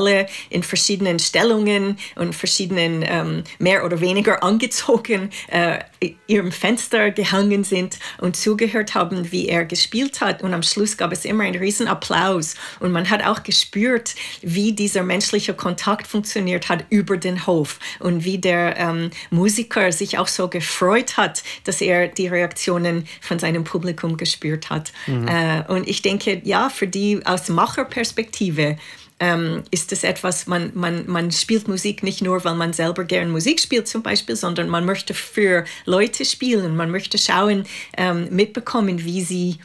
in 0.50 0.64
verschiedenen 0.64 1.20
Stellungen 1.20 1.98
und 2.16 2.36
verschiedenen 2.36 3.04
ähm, 3.06 3.44
mehr 3.58 3.86
oder 3.86 4.02
weniger 4.02 4.44
angezogen 4.44 5.30
äh, 5.48 5.80
ihrem 6.28 6.52
Fenster 6.52 7.12
gehangen 7.12 7.64
sind 7.64 8.00
und 8.20 8.36
zugehört 8.36 8.96
haben, 8.96 9.32
wie 9.32 9.48
er 9.50 9.66
gespielt 9.66 10.22
hat. 10.22 10.42
Und 10.42 10.54
am 10.54 10.64
Schluss 10.64 10.96
gab 10.98 11.12
es 11.12 11.26
immer 11.26 11.44
einen 11.44 11.60
riesen 11.60 11.88
Applaus. 11.88 12.56
Und 12.80 12.92
man 12.92 13.10
hat 13.10 13.26
auch 13.26 13.44
gespürt, 13.44 14.16
wie 14.42 14.72
dieser 14.72 15.04
menschliche 15.04 15.54
Kontakt 15.54 16.08
funktioniert 16.08 16.70
hat 16.70 16.86
über 16.90 17.18
den 17.18 17.46
Hof 17.46 17.80
und 18.00 18.24
wie 18.24 18.38
der 18.38 18.78
ähm, 18.78 19.10
Musiker 19.30 19.92
sich 19.92 20.18
auch 20.18 20.28
so 20.28 20.48
gefreut 20.48 21.18
hat, 21.18 21.44
dass 21.66 21.82
er 21.82 22.08
die 22.08 22.28
Reaktionen 22.28 23.08
von 23.22 23.40
seinem 23.40 23.64
Publikum 23.64 24.18
gespürt 24.18 24.70
hat. 24.70 24.94
Mhm. 25.08 25.28
Äh, 25.28 25.64
und 25.68 25.88
ich 25.88 26.02
denke, 26.02 26.42
ja, 26.44 26.70
für 26.70 26.88
die 26.88 27.26
aus 27.26 27.50
Macherperspektive 27.50 28.78
ähm, 29.20 29.64
ist 29.72 29.92
es 29.92 30.04
etwas, 30.04 30.48
man, 30.48 30.72
man, 30.74 31.08
man 31.08 31.32
spielt 31.32 31.68
Musik 31.68 32.04
nicht 32.04 32.22
nur, 32.22 32.44
weil 32.46 32.56
man 32.56 32.74
selber 32.74 33.04
gern 33.04 33.32
Musik 33.32 33.60
spielt 33.60 33.88
zum 33.88 34.02
Beispiel, 34.02 34.36
sondern 34.36 34.70
man 34.70 34.86
möchte 34.86 35.14
für 35.14 35.66
Leute 35.86 36.26
spielen, 36.26 36.76
man 36.76 36.92
möchte 36.92 37.18
schauen, 37.18 37.66
ähm, 37.98 38.28
mitbekommen, 38.32 39.04
wie 39.04 39.22
sie 39.22 39.60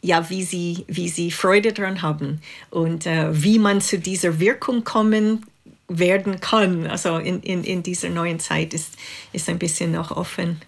ja, 0.00 0.28
wie 0.28 0.42
sie, 0.42 0.84
wie 0.86 1.08
sie 1.08 1.30
Freude 1.30 1.72
daran 1.72 2.02
haben 2.02 2.42
und 2.68 3.06
äh, 3.06 3.28
wie 3.32 3.58
man 3.58 3.80
zu 3.80 3.98
dieser 3.98 4.38
Wirkung 4.38 4.84
kommen 4.84 5.46
werden 5.88 6.40
kann. 6.40 6.86
Also 6.86 7.16
in, 7.16 7.40
in, 7.40 7.64
in 7.64 7.82
dieser 7.82 8.10
neuen 8.10 8.38
Zeit 8.38 8.74
ist, 8.74 8.96
ist 9.32 9.48
ein 9.48 9.58
bisschen 9.58 9.92
noch 9.92 10.10
offen. 10.10 10.60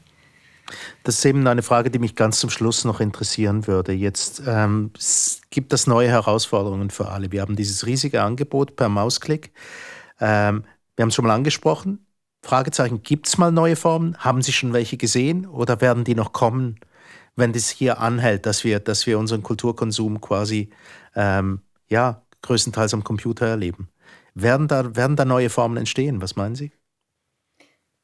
Das 1.03 1.17
ist 1.17 1.25
eben 1.25 1.47
eine 1.47 1.63
Frage, 1.63 1.91
die 1.91 1.99
mich 1.99 2.17
ganz 2.17 2.41
zum 2.41 2.51
Schluss 2.51 2.85
noch 2.85 3.01
interessieren 3.01 3.67
würde. 3.67 3.93
Jetzt 3.93 4.43
ähm, 4.47 4.91
gibt 5.51 5.73
es 5.73 5.87
neue 5.87 6.09
Herausforderungen 6.09 6.91
für 6.91 7.09
alle. 7.09 7.31
Wir 7.33 7.41
haben 7.41 7.57
dieses 7.57 7.87
riesige 7.87 8.23
Angebot 8.23 8.77
per 8.77 8.89
Mausklick. 8.89 9.53
Ähm, 10.21 10.65
wir 10.97 11.03
haben 11.03 11.09
es 11.09 11.15
schon 11.15 11.27
mal 11.27 11.35
angesprochen. 11.35 12.07
Fragezeichen, 12.43 13.03
gibt 13.03 13.27
es 13.27 13.39
mal 13.39 13.51
neue 13.51 13.77
Formen? 13.77 14.17
Haben 14.19 14.43
Sie 14.43 14.53
schon 14.53 14.73
welche 14.73 14.97
gesehen 14.97 15.47
oder 15.47 15.81
werden 15.81 16.05
die 16.05 16.15
noch 16.15 16.33
kommen, 16.33 16.79
wenn 17.35 17.53
das 17.53 17.69
hier 17.69 18.01
anhält, 18.01 18.47
dass 18.47 18.65
wir, 18.65 18.81
dass 18.81 19.07
wir 19.07 19.19
unseren 19.19 19.43
Kulturkonsum 19.43 20.21
quasi 20.21 20.71
ähm, 21.15 21.61
ja, 21.89 22.23
größtenteils 22.43 22.95
am 22.95 23.05
Computer 23.05 23.47
erleben? 23.47 23.89
Werden 24.35 24.69
da, 24.69 24.95
werden 24.95 25.17
da 25.17 25.25
neue 25.25 25.51
Formen 25.51 25.77
entstehen? 25.77 26.23
Was 26.23 26.37
meinen 26.37 26.55
Sie? 26.55 26.73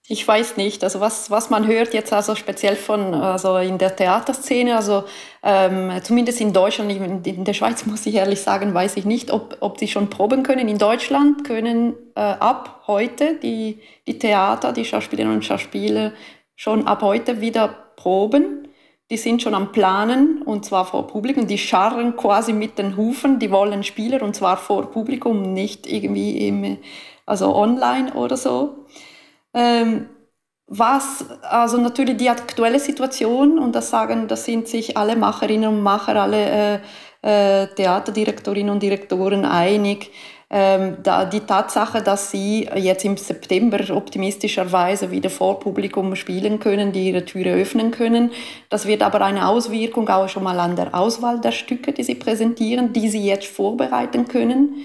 Ich 0.09 0.27
weiß 0.27 0.57
nicht, 0.57 0.83
also 0.83 0.99
was, 0.99 1.31
was 1.31 1.49
man 1.49 1.65
hört 1.69 1.95
jetzt 1.95 2.12
also 2.12 2.35
speziell 2.35 2.75
von, 2.75 3.15
also 3.15 3.57
in 3.59 3.79
der 3.79 3.95
Theaterszene, 3.95 4.75
also 4.75 5.05
ähm, 5.45 5.93
zumindest 6.03 6.41
in 6.41 6.53
Deutschland, 6.53 6.91
in, 6.91 7.23
in, 7.23 7.45
der 7.45 7.55
Schweiz 7.55 7.87
muss 7.87 8.05
ich 8.07 8.17
ehrlich 8.17 8.41
sagen, 8.41 8.75
weiß 8.75 8.97
ich 8.97 9.05
nicht, 9.05 9.31
ob, 9.31 9.57
ob 9.61 9.79
die 9.79 9.87
schon 9.87 10.11
proben 10.11 10.43
können. 10.43 10.69
In 10.69 10.79
Deutschland 10.79 11.45
können 11.45 11.95
äh, 12.17 12.21
ab 12.21 12.83
heute 12.88 13.37
die, 13.37 13.79
die 14.09 14.19
Theater, 14.19 14.73
die 14.73 14.85
Schauspielerinnen 14.85 15.37
und 15.37 15.45
Schauspieler 15.45 16.12
schon 16.57 16.88
ab 16.88 17.03
heute 17.03 17.41
wieder 17.41 17.69
proben. 17.95 18.69
Die 19.09 19.17
sind 19.17 19.41
schon 19.41 19.55
am 19.55 19.71
Planen 19.71 20.43
und 20.43 20.65
zwar 20.65 20.85
vor 20.85 21.07
Publikum. 21.07 21.47
Die 21.47 21.59
scharren 21.59 22.17
quasi 22.17 22.53
mit 22.53 22.77
den 22.77 22.97
Hufen, 22.97 23.38
die 23.38 23.53
wollen 23.53 23.85
Spieler 23.85 24.23
und 24.23 24.35
zwar 24.35 24.57
vor 24.57 24.91
Publikum, 24.91 25.53
nicht 25.53 25.87
irgendwie 25.87 26.49
im, 26.49 26.79
also 27.25 27.55
online 27.55 28.15
oder 28.15 28.37
so. 28.37 28.87
Ähm, 29.55 30.09
was, 30.67 31.25
also 31.43 31.77
natürlich 31.79 32.17
die 32.17 32.31
aktuelle 32.31 32.79
Situation, 32.81 33.59
und 33.59 33.75
das 33.75 33.91
sagen, 33.91 34.27
das 34.29 34.45
sind 34.45 34.69
sich 34.69 34.97
alle 34.97 35.17
Macherinnen 35.17 35.69
und 35.69 35.83
Macher, 35.83 36.17
alle 36.17 36.81
äh, 37.23 37.62
äh, 37.62 37.67
Theaterdirektorinnen 37.75 38.73
und 38.73 38.83
Direktoren 38.83 39.45
einig, 39.45 40.11
ähm, 40.49 40.99
da, 41.03 41.25
die 41.25 41.41
Tatsache, 41.41 42.03
dass 42.03 42.31
sie 42.31 42.69
jetzt 42.75 43.05
im 43.05 43.17
September 43.17 43.79
optimistischerweise 43.95 45.11
wieder 45.11 45.31
vor 45.31 45.59
Publikum 45.61 46.15
spielen 46.15 46.61
können, 46.61 46.93
die 46.93 47.09
ihre 47.09 47.25
Türe 47.25 47.55
öffnen 47.55 47.91
können, 47.91 48.31
das 48.69 48.87
wird 48.87 49.03
aber 49.03 49.23
eine 49.23 49.49
Auswirkung 49.49 50.09
auch 50.09 50.29
schon 50.29 50.43
mal 50.43 50.61
an 50.61 50.77
der 50.77 50.95
Auswahl 50.95 51.41
der 51.41 51.53
Stücke, 51.53 51.93
die 51.93 52.03
sie 52.03 52.17
präsentieren, 52.17 52.93
die 52.93 53.09
sie 53.09 53.25
jetzt 53.25 53.47
vorbereiten 53.47 54.29
können. 54.29 54.77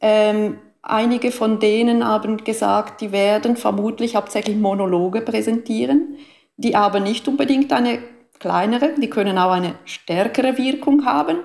Ähm, 0.00 0.58
Einige 0.86 1.32
von 1.32 1.60
denen 1.60 2.06
haben 2.06 2.44
gesagt, 2.44 3.00
die 3.00 3.10
werden 3.10 3.56
vermutlich 3.56 4.16
hauptsächlich 4.16 4.58
Monologe 4.58 5.22
präsentieren, 5.22 6.18
die 6.58 6.76
aber 6.76 7.00
nicht 7.00 7.26
unbedingt 7.26 7.72
eine 7.72 8.00
kleinere, 8.38 8.90
die 9.00 9.08
können 9.08 9.38
auch 9.38 9.52
eine 9.52 9.76
stärkere 9.86 10.58
Wirkung 10.58 11.06
haben. 11.06 11.38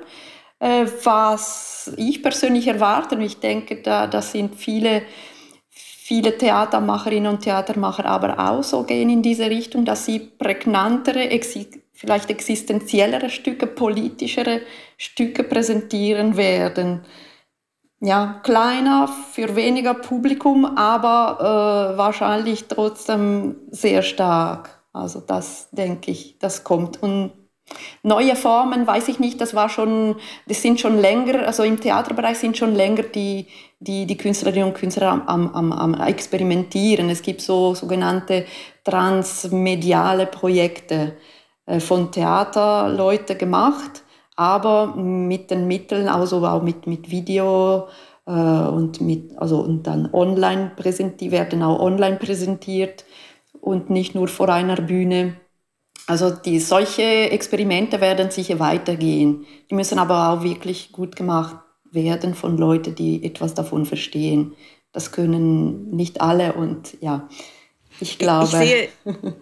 Äh, 0.59 0.87
was 1.05 1.93
ich 1.95 2.21
persönlich 2.21 2.67
erwarte, 2.67 3.15
und 3.15 3.21
ich 3.21 3.39
denke, 3.39 3.81
da, 3.81 4.07
das 4.07 4.33
sind 4.33 4.55
viele, 4.55 5.03
viele 5.69 6.37
Theatermacherinnen 6.37 7.31
und 7.31 7.39
Theatermacher 7.39 8.05
aber 8.07 8.37
auch 8.39 8.61
so 8.61 8.83
gehen 8.83 9.09
in 9.09 9.21
diese 9.21 9.49
Richtung, 9.49 9.85
dass 9.85 10.05
sie 10.05 10.19
prägnantere, 10.19 11.29
vielleicht 11.93 12.29
existenziellere 12.29 13.29
Stücke, 13.29 13.67
politischere 13.67 14.63
Stücke 14.97 15.45
präsentieren 15.45 16.35
werden 16.35 17.05
ja, 18.01 18.39
kleiner, 18.43 19.07
für 19.07 19.55
weniger 19.55 19.93
Publikum, 19.93 20.65
aber 20.65 21.93
äh, 21.93 21.97
wahrscheinlich 21.97 22.67
trotzdem 22.67 23.57
sehr 23.71 24.01
stark. 24.03 24.81
Also 24.93 25.19
das 25.19 25.69
denke 25.71 26.11
ich, 26.11 26.39
das 26.39 26.63
kommt. 26.63 27.01
Und 27.03 27.31
neue 28.03 28.35
Formen, 28.35 28.87
weiß 28.87 29.09
ich 29.09 29.19
nicht, 29.19 29.41
das 29.41 29.53
war 29.53 29.69
schon, 29.69 30.15
das 30.47 30.61
sind 30.61 30.79
schon 30.79 30.97
länger, 30.97 31.45
also 31.45 31.63
im 31.63 31.79
Theaterbereich 31.79 32.37
sind 32.37 32.57
schon 32.57 32.73
länger 32.73 33.03
die, 33.03 33.47
die, 33.79 34.05
die 34.05 34.17
Künstlerinnen 34.17 34.69
und 34.69 34.75
Künstler 34.75 35.23
am, 35.27 35.49
am, 35.53 35.71
am 35.73 35.93
Experimentieren. 35.93 37.09
Es 37.09 37.21
gibt 37.21 37.41
so 37.41 37.75
sogenannte 37.75 38.45
transmediale 38.85 40.25
Projekte 40.25 41.17
äh, 41.65 41.81
von 41.81 42.11
Theaterleuten 42.11 43.37
gemacht 43.37 44.03
aber 44.39 44.95
mit 44.95 45.51
den 45.51 45.67
Mitteln, 45.67 46.07
also 46.07 46.45
auch 46.47 46.63
mit, 46.63 46.87
mit 46.87 47.11
Video 47.11 47.89
äh, 48.25 48.31
und, 48.31 49.01
mit, 49.01 49.37
also, 49.37 49.59
und 49.59 49.83
dann 49.83 50.09
online 50.13 50.71
präsentiert, 50.77 51.33
werden 51.33 51.61
auch 51.61 51.81
online 51.81 52.15
präsentiert 52.15 53.03
und 53.59 53.89
nicht 53.89 54.15
nur 54.15 54.29
vor 54.29 54.47
einer 54.47 54.77
Bühne. 54.77 55.35
Also 56.07 56.29
die, 56.29 56.61
solche 56.61 57.03
Experimente 57.31 57.99
werden 57.99 58.31
sicher 58.31 58.59
weitergehen. 58.59 59.45
Die 59.69 59.75
müssen 59.75 59.99
aber 59.99 60.29
auch 60.29 60.41
wirklich 60.41 60.93
gut 60.93 61.17
gemacht 61.17 61.57
werden 61.91 62.33
von 62.33 62.57
Leuten, 62.57 62.95
die 62.95 63.25
etwas 63.25 63.55
davon 63.55 63.85
verstehen. 63.85 64.53
Das 64.93 65.11
können 65.11 65.89
nicht 65.89 66.21
alle 66.21 66.53
und 66.53 66.95
ja, 67.01 67.27
ich 67.99 68.17
glaube. 68.17 68.45
Ich 68.45 68.51
sehe, 68.51 68.89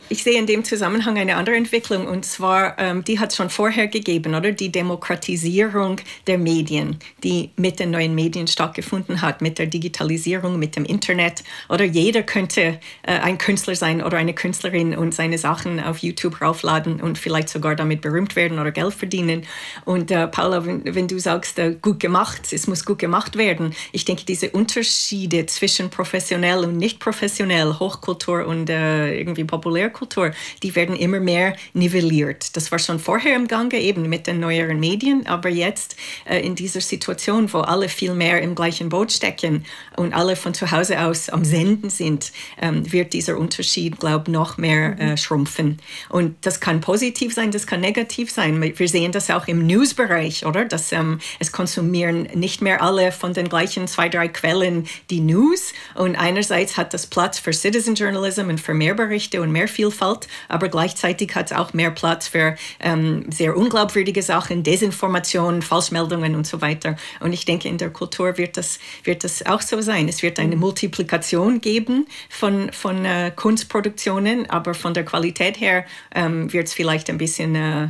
ich 0.10 0.24
sehe 0.24 0.38
in 0.38 0.48
dem 0.48 0.63
Zusammenhang 0.63 1.17
eine 1.17 1.36
andere 1.36 1.56
Entwicklung 1.56 2.08
und 2.08 2.26
zwar, 2.26 2.78
ähm, 2.80 3.04
die 3.04 3.20
hat 3.20 3.32
es 3.32 3.36
schon 3.36 3.50
vorher 3.50 3.88
gegeben, 3.88 4.36
oder? 4.36 4.52
Die 4.52 4.72
Demokratisierung 4.72 5.98
der 6.26 6.38
Medien, 6.38 6.98
die 7.24 7.52
mit 7.56 7.80
den 7.80 7.91
neuen 7.91 8.15
Medien 8.15 8.48
stattgefunden 8.48 9.22
hat, 9.22 9.41
mit 9.41 9.60
der 9.60 9.67
Digitalisierung, 9.67 10.58
mit 10.58 10.76
dem 10.76 10.86
Internet. 10.86 11.43
Oder 11.70 11.86
jeder 11.86 12.24
könnte 12.24 12.80
äh, 13.04 13.12
ein 13.20 13.38
Künstler 13.38 13.76
sein 13.76 14.02
oder 14.04 14.17
eine 14.17 14.34
Künstlerin 14.34 14.96
und 14.96 15.13
seine 15.13 15.38
Sachen 15.38 15.80
auf 15.80 16.00
YouTube 16.00 16.41
raufladen 16.41 17.02
und 17.02 17.17
vielleicht 17.17 17.50
sogar 17.50 17.76
damit 17.76 18.02
berühmt 18.02 18.36
werden 18.36 18.60
oder 18.60 18.72
Geld 18.72 18.93
verdienen. 18.93 19.43
Und 19.86 20.12
äh, 20.12 20.28
Paula, 20.28 20.65
wenn, 20.65 20.96
wenn, 20.96 21.08
du 21.08 21.20
sagst, 21.20 21.60
äh, 21.60 21.76
gut 21.82 22.00
gemacht, 22.00 22.52
es 22.52 22.67
muss 22.67 22.86
gut 22.86 23.00
gemacht 23.00 23.38
werden, 23.38 23.74
ich 23.91 24.06
denke, 24.06 24.26
diese 24.26 24.50
Unterschiede 24.50 25.46
zwischen 25.46 25.89
professionell 25.89 26.60
und 26.60 26.78
nicht 26.78 27.00
professionell, 27.00 27.76
Hochkultur 27.80 28.47
und 28.48 28.70
äh, 28.70 29.18
irgendwie 29.18 29.44
Populärkultur, 29.44 30.32
die 30.64 30.76
werden 30.76 30.96
immer 30.96 31.20
mehr 31.20 31.56
nivelliert. 31.74 32.56
Das 32.56 32.72
war 32.72 32.80
schon 32.80 33.00
vorher 33.00 33.36
im 33.36 33.48
Gange, 33.48 33.80
eben 33.80 34.10
mit 34.10 34.28
den 34.28 34.40
neueren 34.40 34.80
Medien, 34.80 35.28
aber 35.28 35.50
jetzt 35.50 35.96
äh, 36.26 36.40
in 36.40 36.56
dieser 36.56 36.82
Situation, 36.82 37.52
wo 37.54 37.60
alle 37.60 37.90
viel 37.90 38.14
mehr 38.14 38.42
im 38.42 38.56
gleichen 38.56 38.90
Boot 38.90 39.12
stecken 39.12 39.66
und 39.96 40.14
alle 40.14 40.36
von 40.36 40.54
zu 40.54 40.72
Hause 40.72 41.02
aus 41.02 41.30
am 41.30 41.44
Senden 41.44 41.90
sind, 41.90 42.32
ähm, 42.62 42.92
wird 42.92 43.14
dieser 43.14 43.38
Unterschied, 43.38 44.00
glaube 44.00 44.26
ich, 44.28 44.34
noch 44.34 44.58
mehr 44.58 45.00
äh, 45.00 45.18
schrumpfen. 45.18 45.80
Und 46.10 46.36
das 46.42 46.60
kann 46.60 46.82
positiv 46.82 47.34
sein, 47.34 47.52
das 47.52 47.68
kann 47.68 47.82
negativ 47.82 48.32
sein. 48.32 48.62
Wir 48.62 48.88
sehen 48.88 49.12
das 49.12 49.30
auch 49.30 49.48
im 49.48 49.66
News-Bereich, 49.68 50.46
oder? 50.46 50.66
Dass 50.66 50.92
ähm, 50.92 51.20
es 51.40 51.52
konsumieren 51.52 52.24
nicht 52.34 52.62
mehr 52.62 52.82
alle 52.82 53.12
von 53.12 53.34
den 53.34 53.50
gleichen 53.50 53.88
zwei, 53.88 54.10
drei 54.10 54.28
Quellen 54.28 54.88
die 55.10 55.20
News. 55.20 55.74
Und 55.96 56.16
einerseits 56.16 56.78
hat 56.78 56.94
das 56.94 57.08
Platz 57.08 57.40
für 57.40 57.54
Citizen 57.54 57.96
Journalism 57.96 58.37
Und 58.38 58.60
für 58.60 58.73
mehr 58.73 58.93
Berichte 58.93 59.41
und 59.41 59.52
mehr 59.52 59.67
Vielfalt, 59.67 60.28
aber 60.47 60.69
gleichzeitig 60.69 61.36
hat 61.36 61.52
es 61.52 61.58
auch 61.58 61.73
mehr 61.73 61.91
Platz 61.91 62.28
für 62.28 62.56
ähm, 62.80 63.26
sehr 63.32 63.56
unglaubwürdige 63.56 64.21
Sachen, 64.21 64.63
Desinformation, 64.63 65.62
Falschmeldungen 65.62 66.36
und 66.36 66.45
so 66.45 66.62
weiter. 66.62 66.95
Und 67.19 67.34
ich 67.34 67.45
denke, 67.45 67.67
in 67.67 67.78
der 67.78 67.89
Kultur 67.89 68.38
wird 68.38 68.58
das, 68.58 68.80
wird 69.04 69.23
das 69.23 69.45
auch 69.45 69.62
so 69.62 69.82
sein. 69.82 70.08
Es 70.08 70.23
wird 70.23 70.39
eine 70.39 70.56
mhm. 70.56 70.62
Multiplikation 70.62 71.62
geben 71.62 72.08
von, 72.30 72.71
von 72.71 73.06
äh, 73.06 73.32
Kunstproduktionen, 73.36 74.50
aber 74.50 74.73
von 74.73 74.93
der 74.93 75.06
Qualität 75.06 75.60
her 75.60 75.86
ähm, 76.13 76.52
wird 76.54 76.67
es 76.67 76.73
vielleicht 76.73 77.10
ein 77.10 77.17
bisschen 77.17 77.56
äh, 77.56 77.89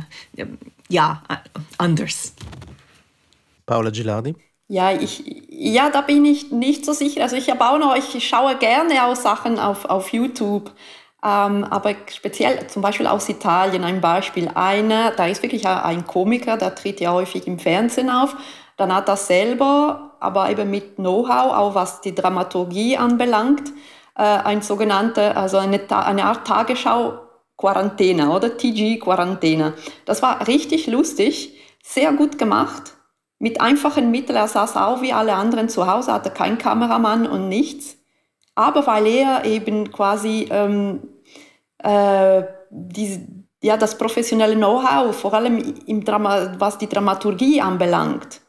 ja, 0.88 1.22
anders. 1.76 2.34
Paola 3.66 3.90
Gilardi? 3.90 4.34
Ja, 4.70 4.92
ich, 4.92 5.24
ja, 5.48 5.88
da 5.88 6.02
bin 6.02 6.26
ich 6.26 6.52
nicht 6.52 6.84
so 6.84 6.92
sicher. 6.92 7.22
Also 7.22 7.36
ich 7.36 7.48
habe 7.50 7.66
auch 7.66 7.78
noch, 7.78 7.96
ich 7.96 8.28
schaue 8.28 8.54
gerne 8.56 9.06
auch 9.06 9.16
Sachen 9.16 9.58
auf, 9.58 9.86
auf 9.86 10.12
YouTube, 10.12 10.70
ähm, 11.24 11.64
aber 11.64 11.94
speziell 12.12 12.66
zum 12.66 12.82
Beispiel 12.82 13.06
aus 13.06 13.28
Italien 13.30 13.82
ein 13.82 14.02
Beispiel. 14.02 14.50
Einer, 14.54 15.12
da 15.12 15.26
ist 15.26 15.42
wirklich 15.42 15.66
ein 15.66 16.06
Komiker, 16.06 16.58
der 16.58 16.74
tritt 16.74 17.00
ja 17.00 17.12
häufig 17.12 17.46
im 17.46 17.58
Fernsehen 17.58 18.10
auf. 18.10 18.36
Dann 18.76 18.94
hat 18.94 19.08
er 19.08 19.16
selber, 19.16 20.16
aber 20.20 20.50
eben 20.50 20.70
mit 20.70 20.96
Know-how, 20.96 21.52
auch 21.54 21.74
was 21.74 22.02
die 22.02 22.14
Dramaturgie 22.14 22.98
anbelangt, 22.98 23.72
äh, 24.16 24.22
ein 24.22 24.60
sogenannte, 24.60 25.34
also 25.34 25.56
eine, 25.56 25.80
eine 25.90 26.24
Art 26.24 26.46
Tagesschau 26.46 27.20
Quarantäne 27.56 28.30
oder 28.30 28.56
TG 28.56 28.98
Quarantäne. 28.98 29.72
Das 30.04 30.22
war 30.22 30.46
richtig 30.46 30.86
lustig, 30.88 31.54
sehr 31.82 32.12
gut 32.12 32.38
gemacht 32.38 32.97
mit 33.38 33.60
einfachen 33.60 34.10
Mitteln. 34.10 34.36
Er 34.36 34.48
saß 34.48 34.76
auch 34.76 35.02
wie 35.02 35.12
alle 35.12 35.34
anderen 35.34 35.68
zu 35.68 35.90
Hause, 35.90 36.12
hatte 36.12 36.30
keinen 36.30 36.58
Kameramann 36.58 37.26
und 37.26 37.48
nichts. 37.48 37.96
Aber 38.54 38.86
weil 38.86 39.06
er 39.06 39.44
eben 39.44 39.92
quasi 39.92 40.48
ähm, 40.50 41.00
äh, 41.78 42.42
die, 42.70 43.26
ja, 43.62 43.76
das 43.76 43.96
professionelle 43.98 44.56
Know-how, 44.56 45.14
vor 45.14 45.34
allem 45.34 45.76
im 45.86 46.04
Drama, 46.04 46.54
was 46.58 46.78
die 46.78 46.88
Dramaturgie 46.88 47.60
anbelangt, 47.60 48.40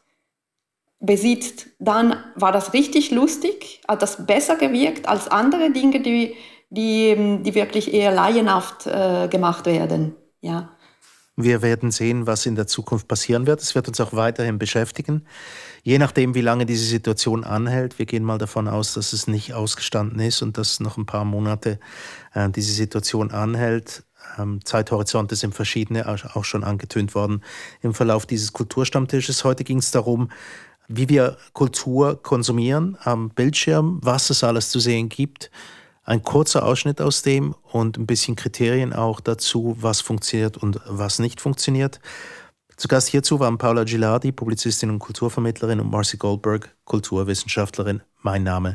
besitzt, 0.98 1.68
dann 1.78 2.16
war 2.34 2.52
das 2.52 2.72
richtig 2.74 3.10
lustig, 3.10 3.80
hat 3.88 4.02
das 4.02 4.26
besser 4.26 4.56
gewirkt 4.56 5.08
als 5.08 5.28
andere 5.28 5.70
Dinge, 5.70 6.00
die, 6.00 6.34
die, 6.68 7.40
die 7.42 7.54
wirklich 7.54 7.94
eher 7.94 8.12
laienhaft 8.12 8.86
äh, 8.86 9.28
gemacht 9.28 9.66
werden. 9.66 10.14
Ja. 10.40 10.70
Wir 11.42 11.62
werden 11.62 11.90
sehen, 11.90 12.26
was 12.26 12.46
in 12.46 12.54
der 12.54 12.66
Zukunft 12.66 13.08
passieren 13.08 13.46
wird. 13.46 13.60
Es 13.60 13.74
wird 13.74 13.88
uns 13.88 14.00
auch 14.00 14.12
weiterhin 14.12 14.58
beschäftigen. 14.58 15.24
Je 15.82 15.98
nachdem, 15.98 16.34
wie 16.34 16.40
lange 16.40 16.66
diese 16.66 16.84
Situation 16.84 17.44
anhält. 17.44 17.98
Wir 17.98 18.06
gehen 18.06 18.24
mal 18.24 18.38
davon 18.38 18.68
aus, 18.68 18.94
dass 18.94 19.12
es 19.12 19.26
nicht 19.26 19.54
ausgestanden 19.54 20.20
ist 20.20 20.42
und 20.42 20.58
dass 20.58 20.80
noch 20.80 20.96
ein 20.96 21.06
paar 21.06 21.24
Monate 21.24 21.78
äh, 22.34 22.48
diese 22.50 22.72
Situation 22.72 23.30
anhält. 23.30 24.04
Ähm, 24.38 24.60
Zeithorizonte 24.64 25.36
sind 25.36 25.54
verschiedene, 25.54 26.06
auch 26.08 26.44
schon 26.44 26.64
angetönt 26.64 27.14
worden 27.14 27.42
im 27.80 27.94
Verlauf 27.94 28.26
dieses 28.26 28.52
Kulturstammtisches. 28.52 29.44
Heute 29.44 29.64
ging 29.64 29.78
es 29.78 29.90
darum, 29.90 30.30
wie 30.88 31.08
wir 31.08 31.36
Kultur 31.52 32.22
konsumieren 32.22 32.98
am 33.02 33.30
Bildschirm, 33.30 34.00
was 34.02 34.30
es 34.30 34.44
alles 34.44 34.70
zu 34.70 34.80
sehen 34.80 35.08
gibt 35.08 35.50
ein 36.10 36.24
kurzer 36.24 36.64
Ausschnitt 36.64 37.00
aus 37.00 37.22
dem 37.22 37.54
und 37.70 37.96
ein 37.96 38.04
bisschen 38.04 38.34
Kriterien 38.34 38.92
auch 38.92 39.20
dazu, 39.20 39.76
was 39.78 40.00
funktioniert 40.00 40.56
und 40.56 40.80
was 40.86 41.20
nicht 41.20 41.40
funktioniert. 41.40 42.00
Zu 42.76 42.88
Gast 42.88 43.06
hierzu 43.06 43.38
waren 43.38 43.58
Paula 43.58 43.84
Gilardi, 43.84 44.32
Publizistin 44.32 44.90
und 44.90 44.98
Kulturvermittlerin 44.98 45.78
und 45.78 45.88
Marcy 45.88 46.16
Goldberg, 46.16 46.74
Kulturwissenschaftlerin. 46.84 48.02
Mein 48.22 48.42
Name 48.42 48.68